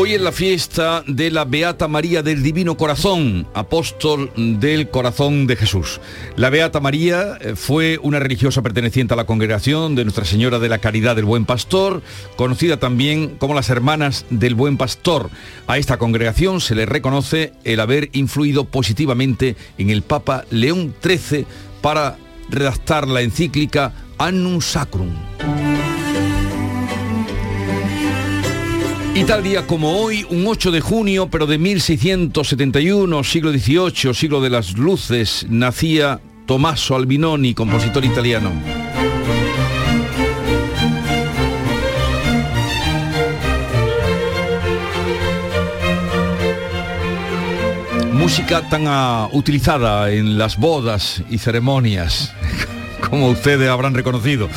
[0.01, 5.57] Hoy es la fiesta de la Beata María del Divino Corazón, apóstol del corazón de
[5.57, 5.99] Jesús.
[6.37, 10.69] La Beata María eh, fue una religiosa perteneciente a la congregación de Nuestra Señora de
[10.69, 12.01] la Caridad del Buen Pastor,
[12.37, 15.31] conocida también como las Hermanas del Buen Pastor.
[15.67, 21.45] A esta congregación se le reconoce el haber influido positivamente en el Papa León XIII
[21.81, 22.15] para
[22.49, 25.11] redactar la encíclica Annum Sacrum.
[29.19, 34.39] Y tal día como hoy, un 8 de junio, pero de 1671, siglo XVIII, siglo
[34.39, 38.49] de las luces, nacía Tommaso Albinoni, compositor italiano.
[48.13, 48.87] Música tan
[49.33, 52.33] utilizada en las bodas y ceremonias,
[53.09, 54.47] como ustedes habrán reconocido.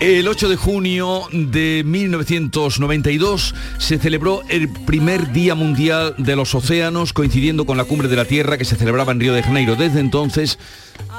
[0.00, 7.14] El 8 de junio de 1992 se celebró el primer Día Mundial de los Océanos,
[7.14, 9.74] coincidiendo con la Cumbre de la Tierra que se celebraba en Río de Janeiro.
[9.74, 10.58] Desde entonces,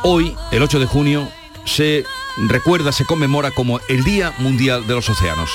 [0.04, 1.28] hoy, el 8 de junio,
[1.66, 2.06] se
[2.48, 5.50] recuerda, se conmemora como el Día Mundial de los Océanos.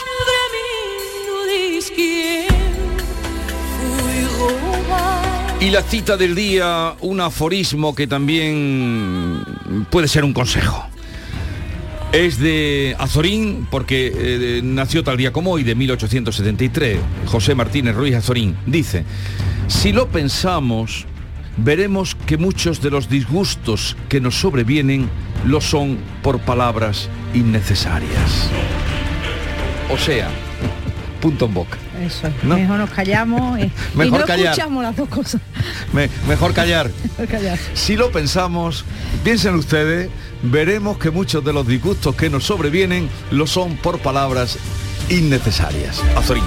[5.60, 9.44] Y la cita del día, un aforismo que también
[9.90, 10.91] puede ser un consejo.
[12.12, 16.98] Es de Azorín, porque eh, nació tal día como hoy, de 1873.
[17.24, 19.04] José Martínez Ruiz Azorín dice,
[19.66, 21.06] si lo pensamos,
[21.56, 25.08] veremos que muchos de los disgustos que nos sobrevienen
[25.46, 28.50] lo son por palabras innecesarias.
[29.90, 30.28] O sea,
[31.22, 31.78] punto en boca.
[32.02, 32.44] Eso es.
[32.44, 33.58] Mejor nos callamos
[33.94, 34.46] Mejor y no callar.
[34.52, 35.40] escuchamos las dos cosas.
[35.92, 36.90] Me- mejor callar.
[37.18, 37.58] Mejor callar.
[37.74, 38.84] Si lo pensamos,
[39.24, 40.10] piensen ustedes,
[40.42, 44.58] veremos que muchos de los disgustos que nos sobrevienen lo son por palabras
[45.08, 46.00] innecesarias.
[46.16, 46.44] Azorín.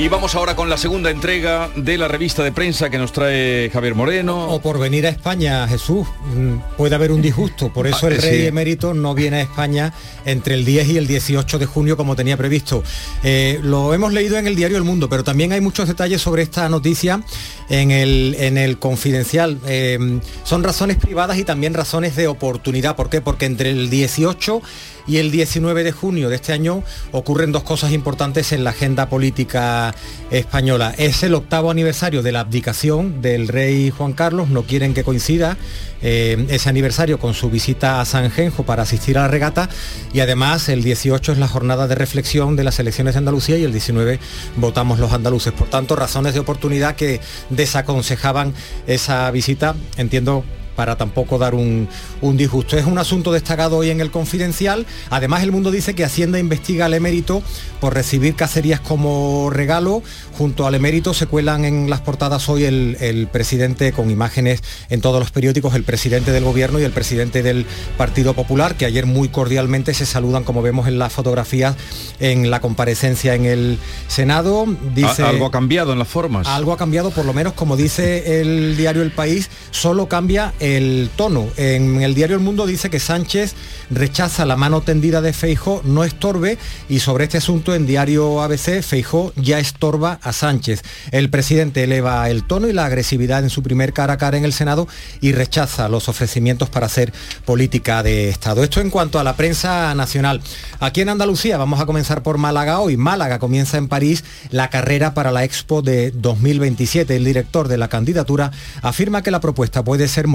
[0.00, 3.68] Y vamos ahora con la segunda entrega de la revista de prensa que nos trae
[3.68, 4.48] Javier Moreno.
[4.48, 7.72] O por venir a España, Jesús, mm, puede haber un disgusto.
[7.72, 8.28] Por eso Ah, el sí.
[8.28, 9.92] rey emérito no viene a España
[10.24, 12.84] entre el 10 y el 18 de junio como tenía previsto.
[13.24, 16.42] Eh, lo hemos leído en el diario El Mundo, pero también hay muchos detalles sobre
[16.42, 17.20] esta noticia
[17.68, 19.58] en el, en el confidencial.
[19.66, 22.94] Eh, son razones privadas y también razones de oportunidad.
[22.94, 23.20] ¿Por qué?
[23.20, 24.62] Porque entre el 18
[25.08, 29.08] y el 19 de junio de este año ocurren dos cosas importantes en la agenda
[29.08, 29.94] política
[30.30, 30.94] española.
[30.98, 35.56] Es el octavo aniversario de la abdicación del rey Juan Carlos, no quieren que coincida
[36.02, 39.68] eh, ese aniversario con su visita a San Genjo para asistir a la regata
[40.12, 43.64] y además el 18 es la jornada de reflexión de las elecciones de Andalucía y
[43.64, 44.20] el 19
[44.56, 45.52] votamos los andaluces.
[45.52, 48.52] Por tanto, razones de oportunidad que desaconsejaban
[48.86, 50.44] esa visita, entiendo
[50.78, 51.88] para tampoco dar un,
[52.20, 52.78] un disgusto.
[52.78, 54.86] Es un asunto destacado hoy en el Confidencial.
[55.10, 57.42] Además, el mundo dice que Hacienda investiga al emérito
[57.80, 60.04] por recibir cacerías como regalo.
[60.36, 65.00] Junto al emérito se cuelan en las portadas hoy el, el presidente con imágenes en
[65.00, 67.66] todos los periódicos, el presidente del gobierno y el presidente del
[67.96, 71.74] Partido Popular, que ayer muy cordialmente se saludan, como vemos en las fotografías,
[72.20, 74.64] en la comparecencia en el Senado.
[74.94, 76.46] Dice, algo ha cambiado en las formas.
[76.46, 80.67] algo ha cambiado, por lo menos como dice el diario El País, solo cambia el
[81.16, 81.48] tono.
[81.56, 83.54] En el diario El Mundo dice que Sánchez
[83.90, 86.58] rechaza la mano tendida de Feijó, no estorbe,
[86.88, 90.82] y sobre este asunto en diario ABC, Feijó ya estorba a Sánchez.
[91.10, 94.44] El presidente eleva el tono y la agresividad en su primer cara a cara en
[94.44, 94.88] el Senado
[95.20, 97.12] y rechaza los ofrecimientos para hacer
[97.44, 98.62] política de Estado.
[98.62, 100.40] Esto en cuanto a la prensa nacional.
[100.80, 102.96] Aquí en Andalucía vamos a comenzar por Málaga hoy.
[102.96, 107.16] Málaga comienza en París la carrera para la Expo de 2027.
[107.16, 108.50] El director de la candidatura
[108.82, 110.26] afirma que la propuesta puede ser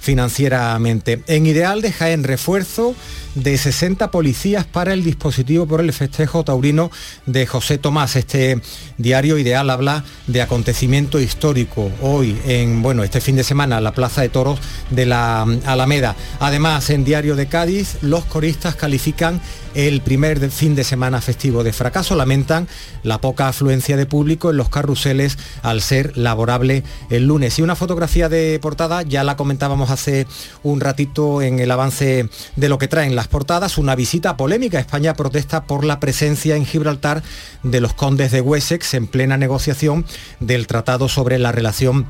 [0.00, 1.22] financieramente.
[1.26, 2.94] En Ideal de Jaén, refuerzo
[3.34, 6.90] de 60 policías para el dispositivo por el festejo taurino
[7.26, 8.16] de José Tomás.
[8.16, 8.60] Este
[8.98, 14.22] diario Ideal habla de acontecimiento histórico hoy en bueno, este fin de semana la Plaza
[14.22, 16.14] de Toros de la Alameda.
[16.40, 19.40] Además, en Diario de Cádiz, los coristas califican
[19.74, 22.68] el primer fin de semana festivo de fracaso, lamentan
[23.02, 27.58] la poca afluencia de público en los carruseles al ser laborable el lunes.
[27.58, 30.26] Y una fotografía de portada, ya la comentábamos hace
[30.62, 34.78] un ratito en el avance de lo que traen las portadas, una visita polémica.
[34.78, 37.22] España protesta por la presencia en Gibraltar
[37.62, 40.04] de los condes de Wessex en plena negociación
[40.40, 42.06] del tratado sobre la relación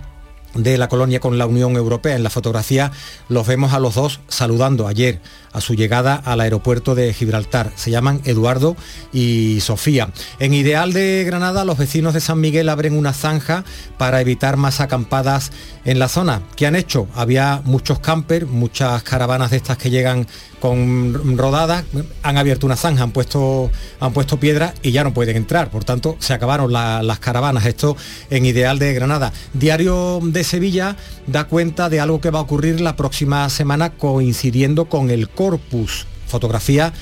[0.54, 2.16] de la colonia con la Unión Europea.
[2.16, 2.92] En la fotografía
[3.28, 5.20] los vemos a los dos saludando ayer
[5.52, 7.72] a su llegada al aeropuerto de Gibraltar.
[7.76, 8.74] Se llaman Eduardo
[9.12, 10.10] y Sofía.
[10.38, 13.62] En Ideal de Granada, los vecinos de San Miguel abren una zanja
[13.98, 15.52] para evitar más acampadas
[15.84, 16.40] en la zona.
[16.56, 17.06] ¿Qué han hecho?
[17.14, 20.26] Había muchos campers, muchas caravanas de estas que llegan
[20.58, 21.84] con rodadas,
[22.22, 25.70] han abierto una zanja, han puesto, han puesto piedra y ya no pueden entrar.
[25.70, 27.66] Por tanto, se acabaron la- las caravanas.
[27.66, 27.96] Esto
[28.30, 29.32] en Ideal de Granada.
[29.52, 34.86] Diario de Sevilla da cuenta de algo que va a ocurrir la próxima semana coincidiendo
[34.86, 36.06] con el Corpus.
[36.26, 36.92] Fotografía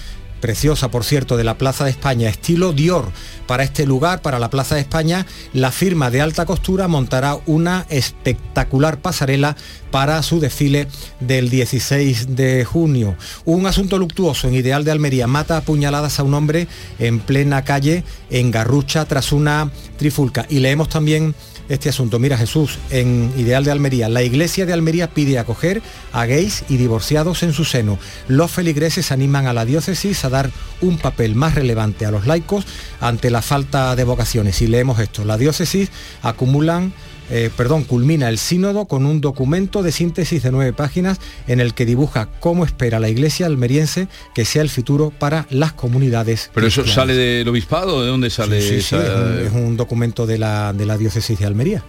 [0.41, 3.11] preciosa, por cierto, de la Plaza de España, estilo Dior.
[3.47, 7.87] Para este lugar, para la Plaza de España, la firma de alta costura montará una
[7.89, 9.57] espectacular pasarela
[9.91, 10.89] para su desfile
[11.21, 13.17] del 16 de junio.
[13.45, 16.69] Un asunto luctuoso en Ideal de Almería mata a puñaladas a un hombre
[16.99, 20.47] en plena calle en Garrucha tras una trifulca.
[20.49, 21.35] Y leemos también
[21.71, 22.19] este asunto.
[22.19, 25.83] Mira Jesús, en Ideal de Almería, la iglesia de Almería pide acoger
[26.13, 27.99] a gays y divorciados en su seno.
[28.29, 30.51] Los feligreses animan a la diócesis a dar
[30.81, 32.65] un papel más relevante a los laicos
[33.01, 34.63] ante la falta de vocaciones.
[34.63, 35.91] Y leemos esto, la diócesis
[36.23, 36.93] acumulan
[37.31, 41.75] eh, perdón, culmina el sínodo con un documento de síntesis de nueve páginas en el
[41.75, 46.51] que dibuja cómo espera la Iglesia almeriense que sea el futuro para las comunidades.
[46.55, 48.03] ¿Pero eso sale del obispado?
[48.03, 48.61] ¿De dónde sale?
[48.61, 51.83] Sí, sí, esa- es, un, es un documento de la, de la diócesis de Almería.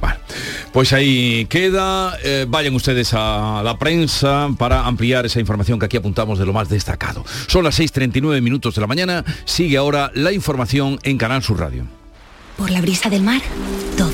[0.00, 0.18] Vale.
[0.72, 2.16] Pues ahí queda.
[2.24, 6.52] Eh, vayan ustedes a la prensa para ampliar esa información que aquí apuntamos de lo
[6.52, 7.24] más destacado.
[7.46, 9.24] Son las 6.39 minutos de la mañana.
[9.44, 11.84] Sigue ahora la información en Canal Sur Radio.
[12.56, 13.40] Por la brisa del mar,
[13.96, 14.13] todo.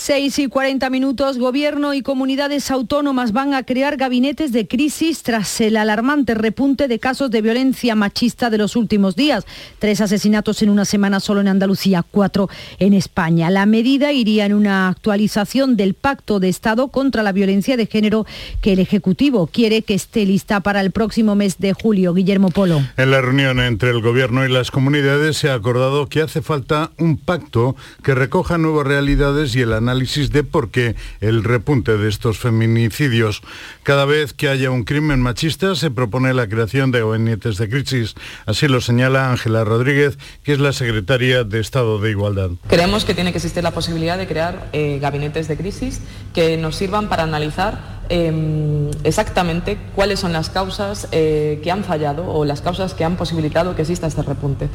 [0.00, 5.60] 6 y 40 minutos, Gobierno y comunidades autónomas van a crear gabinetes de crisis tras
[5.60, 9.44] el alarmante repunte de casos de violencia machista de los últimos días.
[9.78, 12.48] Tres asesinatos en una semana solo en Andalucía, cuatro
[12.78, 13.50] en España.
[13.50, 18.24] La medida iría en una actualización del Pacto de Estado contra la Violencia de Género
[18.62, 22.14] que el Ejecutivo quiere que esté lista para el próximo mes de julio.
[22.14, 22.80] Guillermo Polo.
[22.96, 26.90] En la reunión entre el Gobierno y las comunidades se ha acordado que hace falta
[26.96, 32.08] un pacto que recoja nuevas realidades y el análisis de por qué el repunte de
[32.08, 33.42] estos feminicidios.
[33.82, 38.14] Cada vez que haya un crimen machista se propone la creación de gabinetes de crisis.
[38.46, 42.50] Así lo señala Ángela Rodríguez, que es la secretaria de Estado de Igualdad.
[42.68, 46.00] Creemos que tiene que existir la posibilidad de crear eh, gabinetes de crisis
[46.34, 52.26] que nos sirvan para analizar eh, exactamente cuáles son las causas eh, que han fallado
[52.26, 54.68] o las causas que han posibilitado que exista este repunte.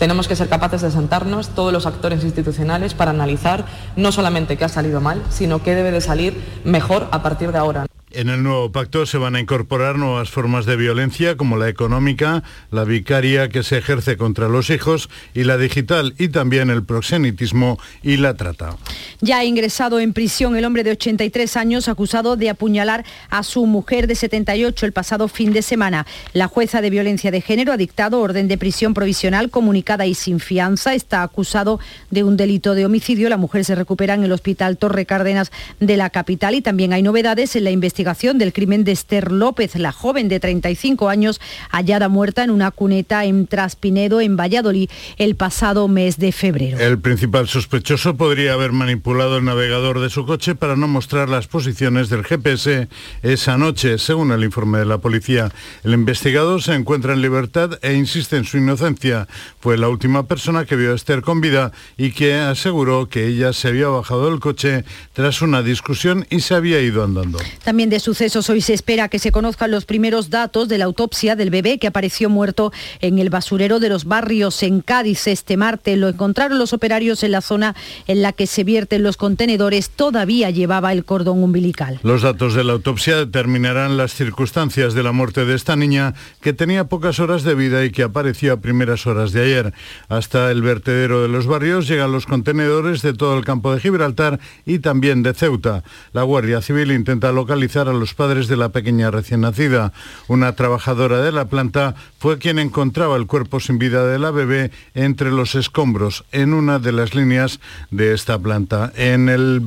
[0.00, 4.64] Tenemos que ser capaces de sentarnos todos los actores institucionales para analizar no solamente qué
[4.64, 7.89] ha salido mal, sino qué debe de salir mejor a partir de ahora.
[8.12, 12.42] En el nuevo pacto se van a incorporar nuevas formas de violencia como la económica,
[12.72, 17.78] la vicaria que se ejerce contra los hijos y la digital y también el proxenitismo
[18.02, 18.76] y la trata.
[19.20, 23.64] Ya ha ingresado en prisión el hombre de 83 años acusado de apuñalar a su
[23.66, 26.04] mujer de 78 el pasado fin de semana.
[26.32, 30.40] La jueza de violencia de género ha dictado orden de prisión provisional comunicada y sin
[30.40, 30.94] fianza.
[30.94, 31.78] Está acusado
[32.10, 33.28] de un delito de homicidio.
[33.28, 37.04] La mujer se recupera en el hospital Torre Cárdenas de la capital y también hay
[37.04, 41.38] novedades en la investigación del crimen de Esther López, la joven de 35 años
[41.68, 44.88] hallada muerta en una cuneta en Traspinedo, en Valladolid,
[45.18, 46.78] el pasado mes de febrero.
[46.78, 51.46] El principal sospechoso podría haber manipulado el navegador de su coche para no mostrar las
[51.46, 52.88] posiciones del GPS
[53.22, 55.52] esa noche, según el informe de la policía.
[55.84, 59.28] El investigado se encuentra en libertad e insiste en su inocencia.
[59.60, 63.52] Fue la última persona que vio a Esther con vida y que aseguró que ella
[63.52, 67.38] se había bajado del coche tras una discusión y se había ido andando.
[67.62, 71.36] También de sucesos hoy se espera que se conozcan los primeros datos de la autopsia
[71.36, 75.98] del bebé que apareció muerto en el basurero de los barrios en Cádiz este martes.
[75.98, 77.74] Lo encontraron los operarios en la zona
[78.06, 79.90] en la que se vierten los contenedores.
[79.90, 81.98] Todavía llevaba el cordón umbilical.
[82.02, 86.52] Los datos de la autopsia determinarán las circunstancias de la muerte de esta niña que
[86.52, 89.74] tenía pocas horas de vida y que apareció a primeras horas de ayer.
[90.08, 94.38] Hasta el vertedero de los barrios llegan los contenedores de todo el campo de Gibraltar
[94.64, 95.82] y también de Ceuta.
[96.12, 99.92] La Guardia Civil intenta localizar a los padres de la pequeña recién nacida.
[100.28, 104.70] Una trabajadora de la planta fue quien encontraba el cuerpo sin vida de la bebé
[104.94, 107.60] entre los escombros en una de las líneas
[107.90, 108.92] de esta planta.
[108.96, 109.62] En el,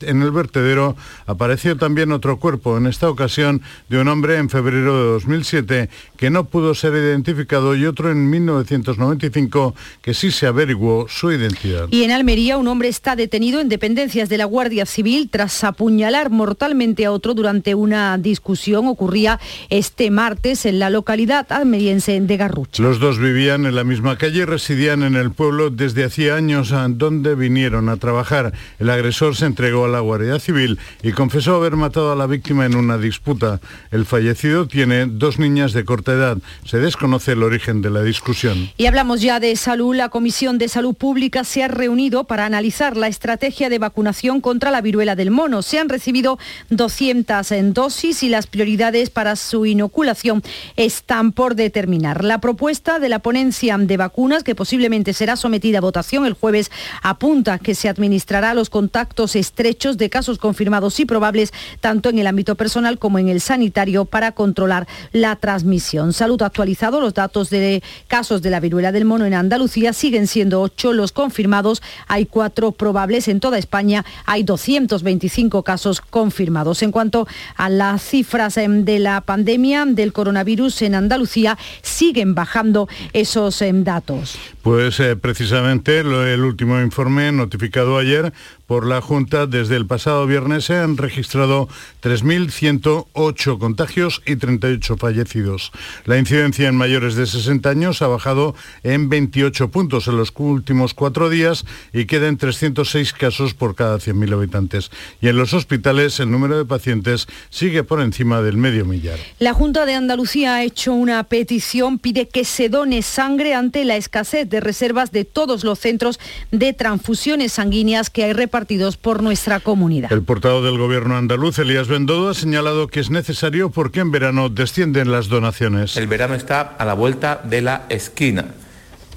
[0.00, 0.96] en el vertedero
[1.26, 6.30] apareció también otro cuerpo, en esta ocasión de un hombre en febrero de 2007 que
[6.30, 11.88] no pudo ser identificado y otro en 1995 que sí se averiguó su identidad.
[11.90, 16.30] Y en Almería un hombre está detenido en dependencias de la Guardia Civil tras apuñalar
[16.30, 18.88] mortalmente a otro durante durante una discusión.
[18.88, 19.38] Ocurría
[19.70, 22.82] este martes en la localidad almeriense de Garrucha.
[22.82, 26.72] Los dos vivían en la misma calle y residían en el pueblo desde hacía años
[26.72, 28.52] a donde vinieron a trabajar.
[28.80, 32.66] El agresor se entregó a la Guardia Civil y confesó haber matado a la víctima
[32.66, 33.60] en una disputa.
[33.92, 36.38] El fallecido tiene dos niñas de corta edad.
[36.64, 38.70] Se desconoce el origen de la discusión.
[38.76, 39.94] Y hablamos ya de salud.
[39.94, 44.72] La Comisión de Salud Pública se ha reunido para analizar la estrategia de vacunación contra
[44.72, 45.62] la viruela del mono.
[45.62, 46.38] Se han recibido
[46.70, 50.42] 200 en dosis y las prioridades para su inoculación
[50.76, 52.24] están por determinar.
[52.24, 56.70] La propuesta de la ponencia de vacunas, que posiblemente será sometida a votación el jueves,
[57.02, 62.18] apunta que se administrará a los contactos estrechos de casos confirmados y probables, tanto en
[62.18, 66.12] el ámbito personal como en el sanitario, para controlar la transmisión.
[66.12, 69.92] Salud actualizado los datos de casos de la viruela del mono en Andalucía.
[69.92, 71.82] Siguen siendo ocho los confirmados.
[72.06, 73.28] Hay cuatro probables.
[73.28, 76.82] En toda España hay 225 casos confirmados.
[76.82, 77.26] En cuanto
[77.56, 83.84] a las cifras em, de la pandemia del coronavirus en Andalucía, siguen bajando esos em,
[83.84, 84.38] datos.
[84.62, 88.32] Pues eh, precisamente el último informe notificado ayer
[88.66, 91.68] por la Junta, desde el pasado viernes se han registrado
[92.02, 95.72] 3.108 contagios y 38 fallecidos.
[96.06, 100.94] La incidencia en mayores de 60 años ha bajado en 28 puntos en los últimos
[100.94, 104.90] cuatro días y queda en 306 casos por cada 100.000 habitantes.
[105.20, 109.18] Y en los hospitales el número de pacientes sigue por encima del medio millar.
[109.38, 113.96] La Junta de Andalucía ha hecho una petición, pide que se done sangre ante la
[113.96, 116.18] escasez de reservas de todos los centros
[116.50, 120.12] de transfusiones sanguíneas que hay repartidos por nuestra comunidad.
[120.12, 124.48] El portavoz del gobierno andaluz, Elías Bendodo, ha señalado que es necesario porque en verano
[124.48, 125.96] descienden las donaciones.
[125.96, 128.44] El verano está a la vuelta de la esquina.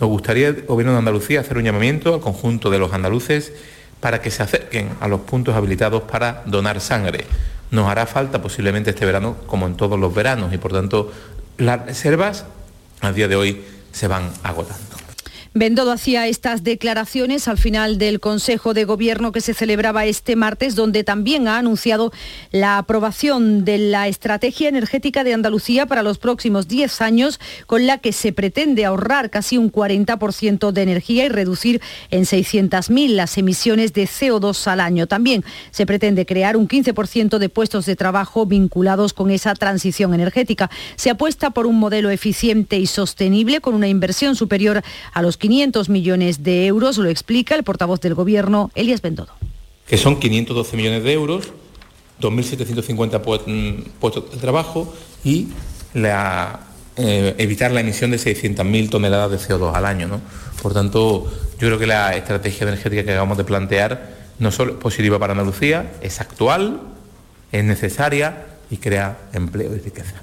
[0.01, 3.53] Nos gustaría el gobierno de Andalucía hacer un llamamiento al conjunto de los andaluces
[3.99, 7.25] para que se acerquen a los puntos habilitados para donar sangre.
[7.69, 11.11] Nos hará falta posiblemente este verano, como en todos los veranos, y por tanto
[11.59, 12.45] las reservas
[13.01, 13.61] a día de hoy
[13.91, 14.96] se van agotando.
[15.59, 20.75] Bendodo hacía estas declaraciones al final del Consejo de Gobierno que se celebraba este martes,
[20.75, 22.11] donde también ha anunciado
[22.51, 27.97] la aprobación de la Estrategia Energética de Andalucía para los próximos 10 años, con la
[27.97, 31.81] que se pretende ahorrar casi un 40% de energía y reducir
[32.11, 35.07] en 600.000 las emisiones de CO2 al año.
[35.07, 40.69] También se pretende crear un 15% de puestos de trabajo vinculados con esa transición energética.
[40.97, 44.83] Se apuesta por un modelo eficiente y sostenible con una inversión superior
[45.13, 49.31] a los 500 millones de euros, lo explica el portavoz del Gobierno, Elías Bendodo.
[49.87, 51.53] Que son 512 millones de euros,
[52.19, 54.93] 2.750 puestos de trabajo
[55.23, 55.47] y
[55.93, 56.59] la,
[56.97, 60.09] eh, evitar la emisión de 600.000 toneladas de CO2 al año.
[60.09, 60.19] ¿no?
[60.61, 64.77] Por tanto, yo creo que la estrategia energética que acabamos de plantear no solo es
[64.79, 66.81] positiva para Andalucía, es actual,
[67.53, 70.15] es necesaria y crea empleo y riqueza.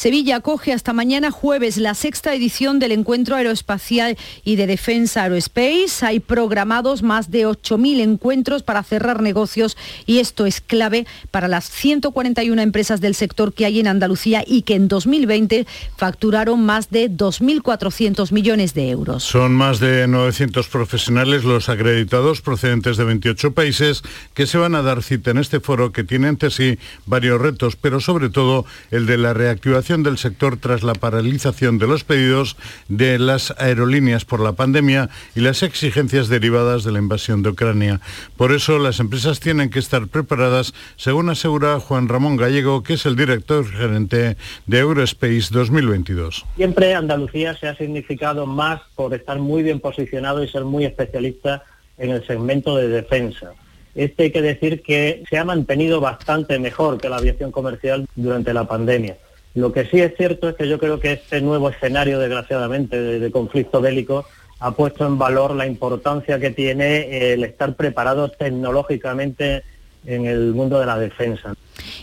[0.00, 6.06] Sevilla acoge hasta mañana jueves la sexta edición del Encuentro Aeroespacial y de Defensa Aerospace.
[6.06, 9.76] Hay programados más de 8.000 encuentros para cerrar negocios
[10.06, 14.62] y esto es clave para las 141 empresas del sector que hay en Andalucía y
[14.62, 15.66] que en 2020
[15.98, 19.22] facturaron más de 2.400 millones de euros.
[19.22, 24.00] Son más de 900 profesionales los acreditados procedentes de 28 países
[24.32, 27.76] que se van a dar cita en este foro que tiene ante sí varios retos,
[27.76, 32.56] pero sobre todo el de la reactivación del sector tras la paralización de los pedidos
[32.88, 38.00] de las aerolíneas por la pandemia y las exigencias derivadas de la invasión de Ucrania.
[38.36, 43.04] Por eso las empresas tienen que estar preparadas, según asegura Juan Ramón Gallego, que es
[43.04, 44.36] el director gerente
[44.66, 46.46] de Eurospace 2022.
[46.54, 51.64] Siempre Andalucía se ha significado más por estar muy bien posicionado y ser muy especialista
[51.98, 53.52] en el segmento de defensa.
[53.94, 58.54] Este hay que decir que se ha mantenido bastante mejor que la aviación comercial durante
[58.54, 59.16] la pandemia.
[59.54, 63.30] Lo que sí es cierto es que yo creo que este nuevo escenario, desgraciadamente, de,
[63.30, 64.24] conflicto bélico,
[64.60, 69.64] ha puesto en valor la importancia que tiene el estar preparados tecnológicamente
[70.06, 71.54] en el mundo de la defensa.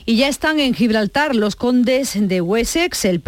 [0.06, 3.20] Y ya están en Gibraltar los condes de Wessex, el,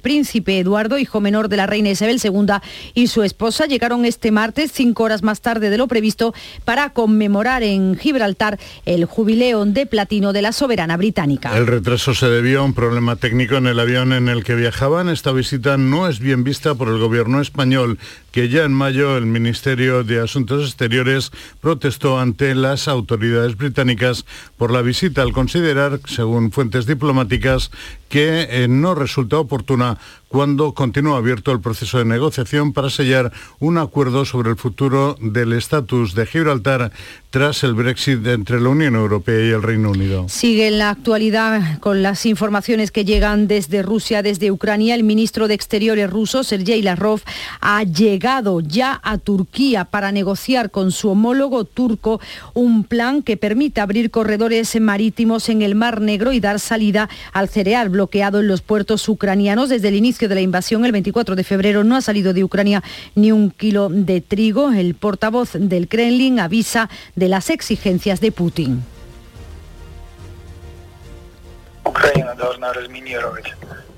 [0.00, 2.54] príncipe Eduardo, hijo menor de la reina Isabel II,
[2.94, 6.34] y su esposa llegaron este martes, cinco horas más tarde de lo previsto,
[6.64, 11.56] para conmemorar en Gibraltar el jubileo de platino de la soberana británica.
[11.56, 15.08] El retraso se debió a un problema técnico en el avión en el que viajaban.
[15.08, 17.98] Esta visita no es bien vista por el gobierno español,
[18.30, 24.26] que ya en mayo el Ministerio de Asuntos Exteriores protestó ante las autoridades británicas
[24.58, 27.70] por la visita al considerar según fuentes diplomáticas,
[28.08, 29.98] que eh, no resulta oportuna
[30.28, 35.52] cuando continúa abierto el proceso de negociación para sellar un acuerdo sobre el futuro del
[35.52, 36.92] estatus de Gibraltar
[37.30, 40.26] tras el Brexit entre la Unión Europea y el Reino Unido.
[40.28, 44.94] Sigue en la actualidad con las informaciones que llegan desde Rusia, desde Ucrania.
[44.94, 47.20] El ministro de Exteriores ruso, Sergei Lavrov,
[47.60, 52.20] ha llegado ya a Turquía para negociar con su homólogo turco
[52.54, 57.48] un plan que permite abrir corredores marítimos en el Mar Negro y dar salida al
[57.48, 61.44] cereal bloqueado en los puertos ucranianos desde el inicio de la invasión, el 24 de
[61.44, 62.82] febrero, no ha salido de Ucrania
[63.14, 64.70] ni un kilo de trigo.
[64.70, 68.84] El portavoz del Kremlin avisa de las exigencias de Putin.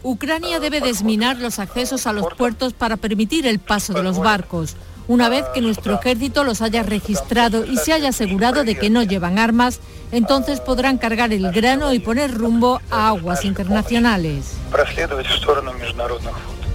[0.05, 4.77] Ucrania debe desminar los accesos a los puertos para permitir el paso de los barcos.
[5.09, 9.03] Una vez que nuestro ejército los haya registrado y se haya asegurado de que no
[9.03, 9.81] llevan armas,
[10.13, 14.59] entonces podrán cargar el grano y poner rumbo a aguas internacionales.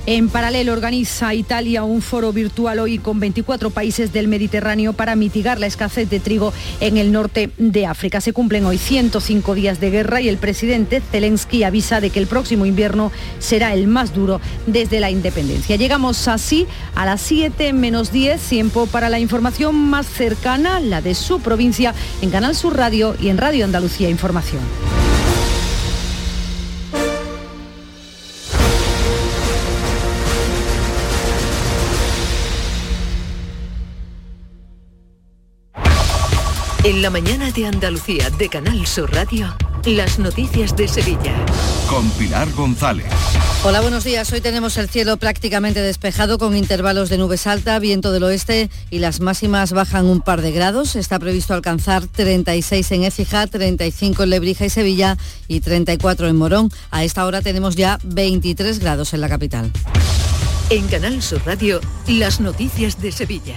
[0.06, 5.62] En paralelo organiza Italia un foro virtual hoy con 24 países del Mediterráneo para mitigar
[5.62, 6.51] la escasez de trigo
[6.82, 8.20] en el norte de África.
[8.20, 12.28] Se cumplen hoy 105 días de guerra y el presidente Zelensky avisa de que el
[12.28, 15.78] próximo invierno será el más duro desde la independencia.
[15.78, 21.16] Llegamos así a las 7 menos 10, tiempo para la información más cercana, la de
[21.16, 24.60] su provincia, en Canal Sur Radio y en Radio Andalucía Información.
[36.86, 39.55] En la mañana de Andalucía de Canal Sur Radio,
[39.86, 41.34] las noticias de Sevilla.
[41.89, 43.05] Con Pilar González.
[43.63, 44.29] Hola, buenos días.
[44.34, 48.99] Hoy tenemos el cielo prácticamente despejado con intervalos de nubes alta, viento del oeste y
[48.99, 50.97] las máximas bajan un par de grados.
[50.97, 55.17] Está previsto alcanzar 36 en Écija, 35 en Lebrija y Sevilla
[55.47, 56.69] y 34 en Morón.
[56.91, 59.71] A esta hora tenemos ya 23 grados en la capital.
[60.69, 61.79] En Canal Sur Radio,
[62.09, 63.55] las noticias de Sevilla.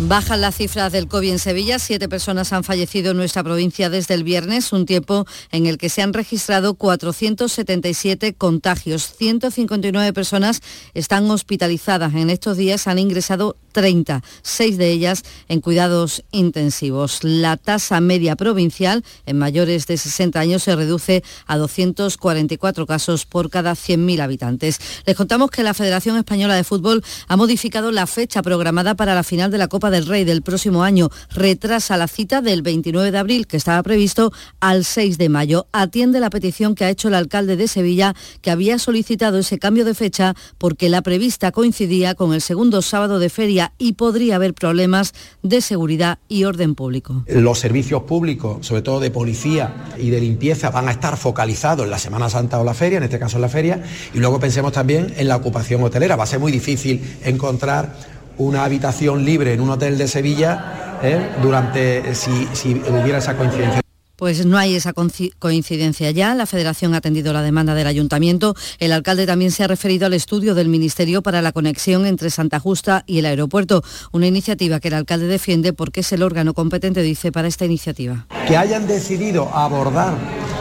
[0.00, 1.80] Bajan las cifras del COVID en Sevilla.
[1.80, 5.88] Siete personas han fallecido en nuestra provincia desde el viernes, un tiempo en el que
[5.88, 9.12] se han registrado 477 contagios.
[9.18, 10.62] 159 personas
[10.94, 12.14] están hospitalizadas.
[12.14, 17.22] En estos días han ingresado 30, seis de ellas en cuidados intensivos.
[17.22, 23.50] La tasa media provincial en mayores de 60 años se reduce a 244 casos por
[23.50, 24.80] cada 100.000 habitantes.
[25.06, 29.22] Les contamos que la Federación Española de Fútbol ha modificado la fecha programada para la
[29.22, 31.10] final de la Copa del Rey del próximo año.
[31.30, 35.66] Retrasa la cita del 29 de abril, que estaba previsto, al 6 de mayo.
[35.72, 39.84] Atiende la petición que ha hecho el alcalde de Sevilla, que había solicitado ese cambio
[39.84, 44.54] de fecha porque la prevista coincidía con el segundo sábado de feria y podría haber
[44.54, 47.24] problemas de seguridad y orden público.
[47.28, 51.90] Los servicios públicos, sobre todo de policía y de limpieza, van a estar focalizados en
[51.90, 53.82] la Semana Santa o la feria, en este caso en la feria,
[54.14, 56.16] y luego pensemos también en la ocupación hotelera.
[56.16, 61.30] Va a ser muy difícil encontrar una habitación libre en un hotel de Sevilla ¿eh?
[61.42, 63.80] durante si, si hubiera esa coincidencia.
[64.18, 66.34] Pues no hay esa coincidencia ya.
[66.34, 68.56] La Federación ha atendido la demanda del Ayuntamiento.
[68.80, 72.58] El alcalde también se ha referido al estudio del Ministerio para la conexión entre Santa
[72.58, 77.00] Justa y el aeropuerto, una iniciativa que el alcalde defiende porque es el órgano competente,
[77.02, 78.26] dice, para esta iniciativa.
[78.48, 80.16] Que hayan decidido abordar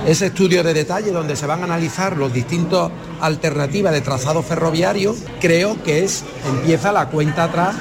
[0.07, 2.89] ese estudio de detalle donde se van a analizar los distintos
[3.19, 7.75] alternativas de trazado ferroviario, creo que es empieza la cuenta atrás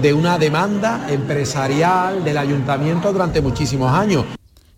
[0.00, 4.24] de una demanda empresarial del ayuntamiento durante muchísimos años.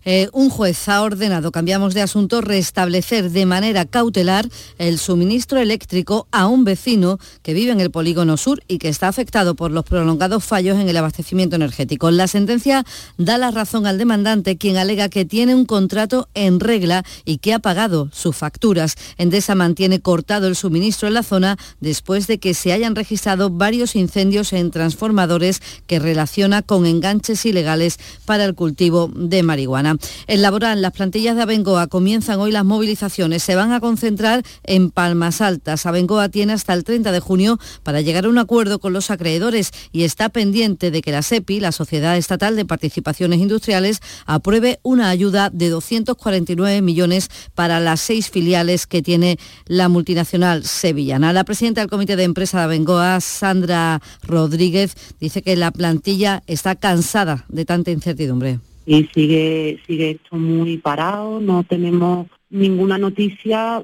[0.07, 4.47] Eh, un juez ha ordenado, cambiamos de asunto, restablecer de manera cautelar
[4.77, 9.07] el suministro eléctrico a un vecino que vive en el polígono sur y que está
[9.07, 12.11] afectado por los prolongados fallos en el abastecimiento energético.
[12.11, 12.85] La sentencia
[13.17, 17.55] da la razón al demandante, quien alega que tiene un contrato en regla y que
[17.55, 18.97] ha pagado sus facturas.
[19.17, 23.95] Endesa mantiene cortado el suministro en la zona después de que se hayan registrado varios
[23.95, 29.94] incendios en transformadores que relaciona con enganches ilegales para el cultivo de marihuana.
[30.27, 33.43] En laboral, las plantillas de Abengoa comienzan hoy las movilizaciones.
[33.43, 35.85] Se van a concentrar en Palmas Altas.
[35.85, 39.71] Abengoa tiene hasta el 30 de junio para llegar a un acuerdo con los acreedores
[39.91, 45.09] y está pendiente de que la SEPI, la Sociedad Estatal de Participaciones Industriales, apruebe una
[45.09, 51.33] ayuda de 249 millones para las seis filiales que tiene la multinacional sevillana.
[51.33, 56.75] La presidenta del Comité de Empresa de Abengoa, Sandra Rodríguez, dice que la plantilla está
[56.75, 63.83] cansada de tanta incertidumbre y sigue, sigue esto muy parado, no tenemos ninguna noticia,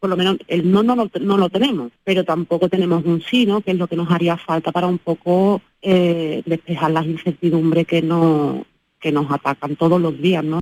[0.00, 3.60] por lo menos el no no, no, lo tenemos, pero tampoco tenemos un sí, ¿no?
[3.60, 8.02] que es lo que nos haría falta para un poco eh, despejar las incertidumbres que,
[8.02, 8.64] no,
[8.98, 10.42] que nos atacan todos los días.
[10.42, 10.60] ¿no?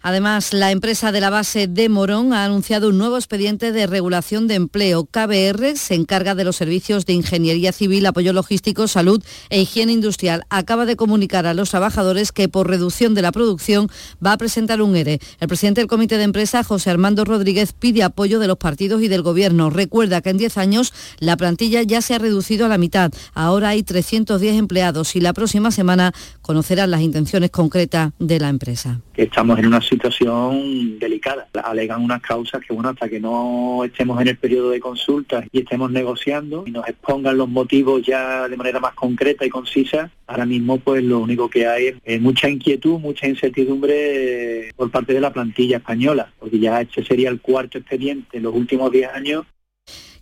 [0.00, 4.46] Además, la empresa de la base de Morón ha anunciado un nuevo expediente de regulación
[4.46, 5.04] de empleo.
[5.06, 10.44] KBR se encarga de los servicios de ingeniería civil, apoyo logístico, salud e higiene industrial.
[10.50, 13.88] Acaba de comunicar a los trabajadores que por reducción de la producción
[14.24, 15.20] va a presentar un ERE.
[15.40, 19.08] El presidente del comité de empresa, José Armando Rodríguez, pide apoyo de los partidos y
[19.08, 19.68] del gobierno.
[19.68, 23.12] Recuerda que en 10 años la plantilla ya se ha reducido a la mitad.
[23.34, 29.00] Ahora hay 310 empleados y la próxima semana conocerán las intenciones concretas de la empresa.
[29.18, 31.48] Estamos en una situación delicada.
[31.64, 35.58] Alegan unas causas que, bueno, hasta que no estemos en el periodo de consultas y
[35.58, 40.46] estemos negociando y nos expongan los motivos ya de manera más concreta y concisa, ahora
[40.46, 45.32] mismo pues lo único que hay es mucha inquietud, mucha incertidumbre por parte de la
[45.32, 49.46] plantilla española, porque ya este sería el cuarto expediente en los últimos 10 años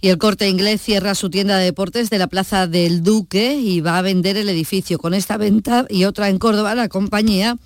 [0.01, 3.81] y el corte inglés cierra su tienda de deportes de la Plaza del Duque y
[3.81, 4.99] va a vender el edificio.
[4.99, 7.57] Con esta venta y otra en Córdoba, la compañía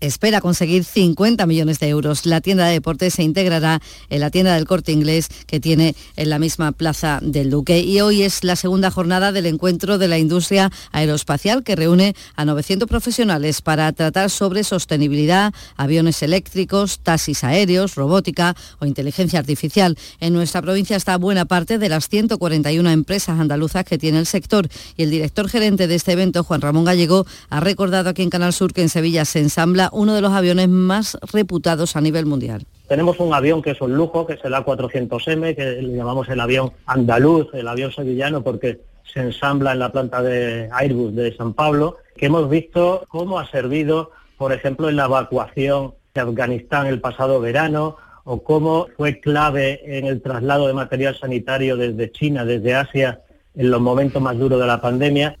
[0.00, 2.26] espera conseguir 50 millones de euros.
[2.26, 6.30] La tienda de deportes se integrará en la tienda del corte inglés que tiene en
[6.30, 7.80] la misma plaza del Duque.
[7.80, 12.44] Y hoy es la segunda jornada del encuentro de la industria aeroespacial que reúne a
[12.44, 19.96] 900 profesionales para tratar sobre sostenibilidad, aviones eléctricos, taxis aéreos, robótica o inteligencia artificial.
[20.20, 24.68] En nuestra provincia está buena parte de las 141 empresas andaluzas que tiene el sector
[24.96, 28.52] y el director gerente de este evento, Juan Ramón Gallego, ha recordado aquí en Canal
[28.52, 32.66] Sur que en Sevilla se ensambla uno de los aviones más reputados a nivel mundial.
[32.88, 36.40] Tenemos un avión que es un lujo, que es el A400M, que le llamamos el
[36.40, 38.80] avión andaluz, el avión sevillano, porque
[39.12, 43.48] se ensambla en la planta de Airbus de San Pablo, que hemos visto cómo ha
[43.50, 49.80] servido, por ejemplo, en la evacuación de Afganistán el pasado verano, o cómo fue clave
[49.98, 53.20] en el traslado de material sanitario desde China, desde Asia,
[53.54, 55.36] en los momentos más duros de la pandemia.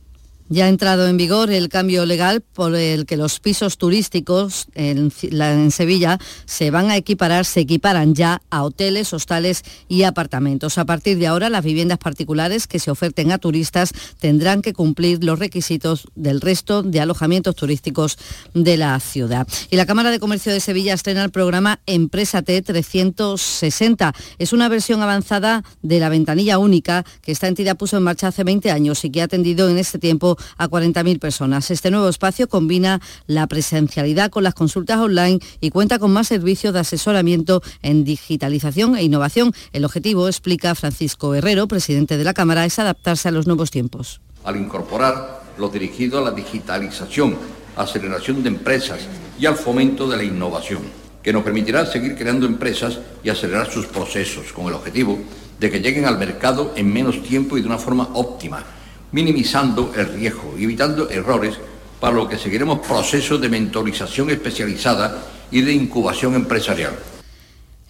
[0.52, 5.12] Ya ha entrado en vigor el cambio legal por el que los pisos turísticos en,
[5.70, 10.76] Sevilla se van a equiparar, se equiparan ya a hoteles, hostales y apartamentos.
[10.78, 15.22] A partir de ahora, las viviendas particulares que se oferten a turistas tendrán que cumplir
[15.22, 18.18] los requisitos del resto de alojamientos turísticos
[18.52, 19.46] de la ciudad.
[19.70, 24.12] Y la Cámara de Comercio de Sevilla estrena el programa Empresa T 360.
[24.40, 28.42] Es una versión avanzada de la ventanilla única que esta entidad puso en marcha hace
[28.42, 31.70] 20 años y que ha atendido en este tiempo a 40.000 personas.
[31.70, 36.74] Este nuevo espacio combina la presencialidad con las consultas online y cuenta con más servicios
[36.74, 39.52] de asesoramiento en digitalización e innovación.
[39.72, 44.20] El objetivo, explica Francisco Herrero, presidente de la Cámara, es adaptarse a los nuevos tiempos.
[44.44, 47.36] Al incorporar lo dirigido a la digitalización,
[47.76, 49.00] aceleración de empresas
[49.38, 50.82] y al fomento de la innovación,
[51.22, 55.18] que nos permitirá seguir creando empresas y acelerar sus procesos con el objetivo
[55.58, 58.64] de que lleguen al mercado en menos tiempo y de una forma óptima
[59.12, 61.56] minimizando el riesgo y evitando errores,
[62.00, 66.94] para lo que seguiremos procesos de mentorización especializada y de incubación empresarial.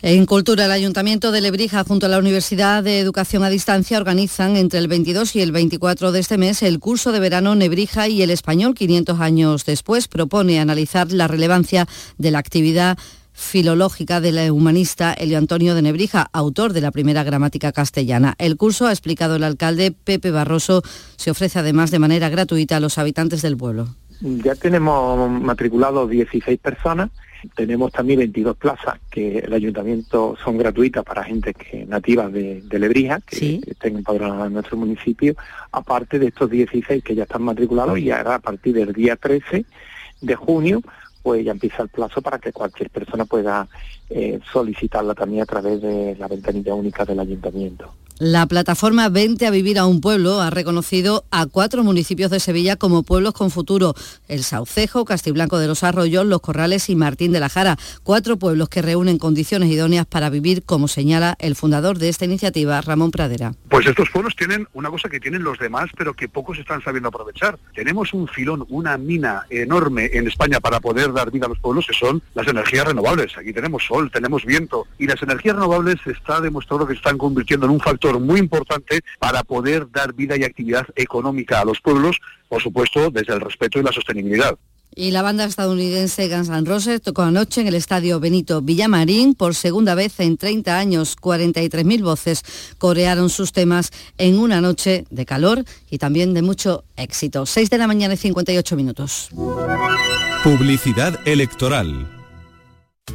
[0.03, 4.57] En Cultura, el Ayuntamiento de Lebrija junto a la Universidad de Educación a Distancia organizan
[4.57, 8.23] entre el 22 y el 24 de este mes el curso de verano Nebrija y
[8.23, 10.09] el Español 500 años después.
[10.09, 12.97] Propone analizar la relevancia de la actividad
[13.33, 18.35] filológica del humanista Elio Antonio de Nebrija, autor de la primera gramática castellana.
[18.39, 20.83] El curso, ha explicado el alcalde Pepe Barroso,
[21.16, 23.89] se ofrece además de manera gratuita a los habitantes del pueblo.
[24.20, 27.11] Ya tenemos matriculados 16 personas,
[27.55, 33.20] tenemos también 22 plazas que el ayuntamiento son gratuitas para gente que nativa de, Lebrija,
[33.20, 35.35] que estén empadronadas en nuestro municipio,
[35.72, 39.64] aparte de estos 16 que ya están matriculados y ahora a partir del día 13
[40.20, 40.83] de junio
[41.23, 43.68] pues ya empieza el plazo para que cualquier persona pueda
[44.09, 47.95] eh, solicitarla también a través de la ventanilla única del ayuntamiento.
[48.23, 52.77] La plataforma Vente a Vivir a un Pueblo ha reconocido a cuatro municipios de Sevilla
[52.77, 53.95] como pueblos con futuro.
[54.29, 57.79] El Saucejo, Castiblanco de los Arroyos, Los Corrales y Martín de la Jara.
[58.03, 62.83] Cuatro pueblos que reúnen condiciones idóneas para vivir, como señala el fundador de esta iniciativa,
[62.83, 63.55] Ramón Pradera.
[63.71, 67.09] Pues estos pueblos tienen una cosa que tienen los demás, pero que pocos están sabiendo
[67.09, 67.59] aprovechar.
[67.75, 71.87] Tenemos un filón, una mina enorme en España para poder dar vida a los pueblos,
[71.87, 73.39] que son las energías renovables.
[73.39, 77.64] Aquí tenemos sol, tenemos viento, y las energías renovables está demostrado que se están convirtiendo
[77.64, 82.16] en un factor muy importante para poder dar vida y actividad económica a los pueblos,
[82.48, 84.58] por supuesto, desde el respeto y la sostenibilidad.
[84.94, 89.54] Y la banda estadounidense Guns N' Roses tocó anoche en el estadio Benito Villamarín por
[89.54, 91.16] segunda vez en 30 años.
[91.16, 92.42] 43.000 voces
[92.76, 97.46] corearon sus temas en una noche de calor y también de mucho éxito.
[97.46, 99.30] 6 de la mañana y 58 minutos.
[100.42, 102.20] Publicidad electoral.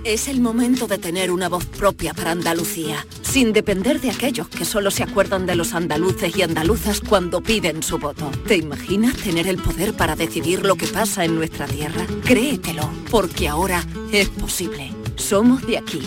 [0.04, 4.66] Es el momento de tener una voz propia para Andalucía, sin depender de aquellos que
[4.66, 8.30] solo se acuerdan de los andaluces y andaluzas cuando piden su voto.
[8.48, 12.06] ¿Te imaginas tener el poder para decidir lo que pasa en nuestra tierra?
[12.24, 14.92] Créetelo, porque ahora Es posible.
[15.16, 16.02] Somos de aquí.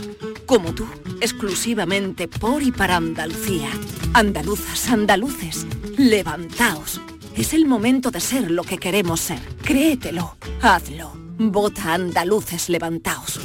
[0.46, 0.86] Como tú,
[1.20, 3.68] exclusivamente por y para Andalucía.
[4.14, 5.66] Andaluzas, andaluces,
[5.96, 7.00] levantaos.
[7.36, 9.40] Es el momento de ser lo que queremos ser.
[9.62, 10.36] Créetelo.
[10.62, 11.12] Hazlo.
[11.40, 13.38] Vota andaluces, levantaos.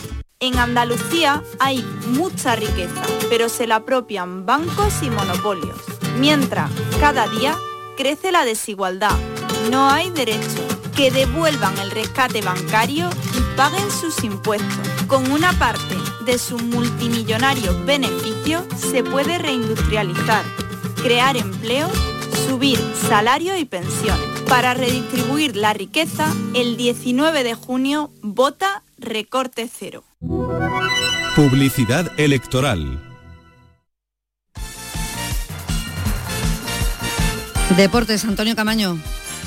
[0.44, 5.78] En Andalucía hay mucha riqueza, pero se la apropian bancos y monopolios.
[6.20, 6.70] Mientras,
[7.00, 7.56] cada día
[7.96, 9.18] crece la desigualdad.
[9.72, 10.68] No hay derecho.
[10.98, 14.86] Que devuelvan el rescate bancario y paguen sus impuestos.
[15.08, 20.44] Con una parte de sus multimillonarios beneficios se puede reindustrializar,
[21.02, 21.90] crear empleo,
[22.46, 22.78] subir
[23.08, 24.42] salario y pensiones.
[24.50, 30.04] Para redistribuir la riqueza, el 19 de junio vota recorte cero.
[31.36, 33.02] Publicidad electoral.
[37.76, 38.98] Deportes, Antonio Camaño.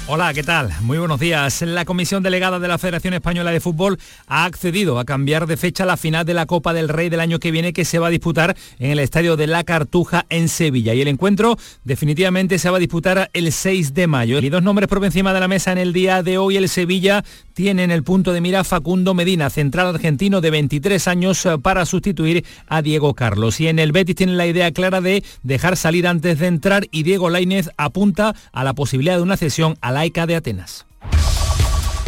[0.09, 0.71] Hola, ¿qué tal?
[0.83, 1.63] Muy buenos días.
[1.63, 3.99] La Comisión Delegada de la Federación Española de Fútbol
[4.29, 7.41] ha accedido a cambiar de fecha la final de la Copa del Rey del año
[7.41, 10.95] que viene que se va a disputar en el Estadio de la Cartuja en Sevilla.
[10.95, 14.39] Y el encuentro definitivamente se va a disputar el 6 de mayo.
[14.39, 16.57] Y dos nombres por encima de la mesa en el día de hoy.
[16.57, 17.25] El Sevilla
[17.57, 21.87] tiene en el punto de mira Facundo Medina, central argentino de 23 años eh, para
[21.87, 23.61] sustituir a Diego Carlos.
[23.61, 27.03] Y en el Betis tienen la idea clara de dejar salir antes de entrar y
[27.03, 30.85] Diego Lainez apunta a la posibilidad de una cesión a laica de Atenas.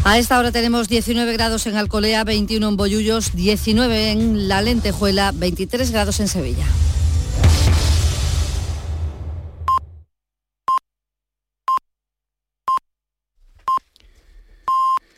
[0.04, 5.32] A esta hora tenemos 19 grados en Alcolea, 21 en Bollullos, 19 en La Lentejuela,
[5.32, 6.66] 23 grados en Sevilla.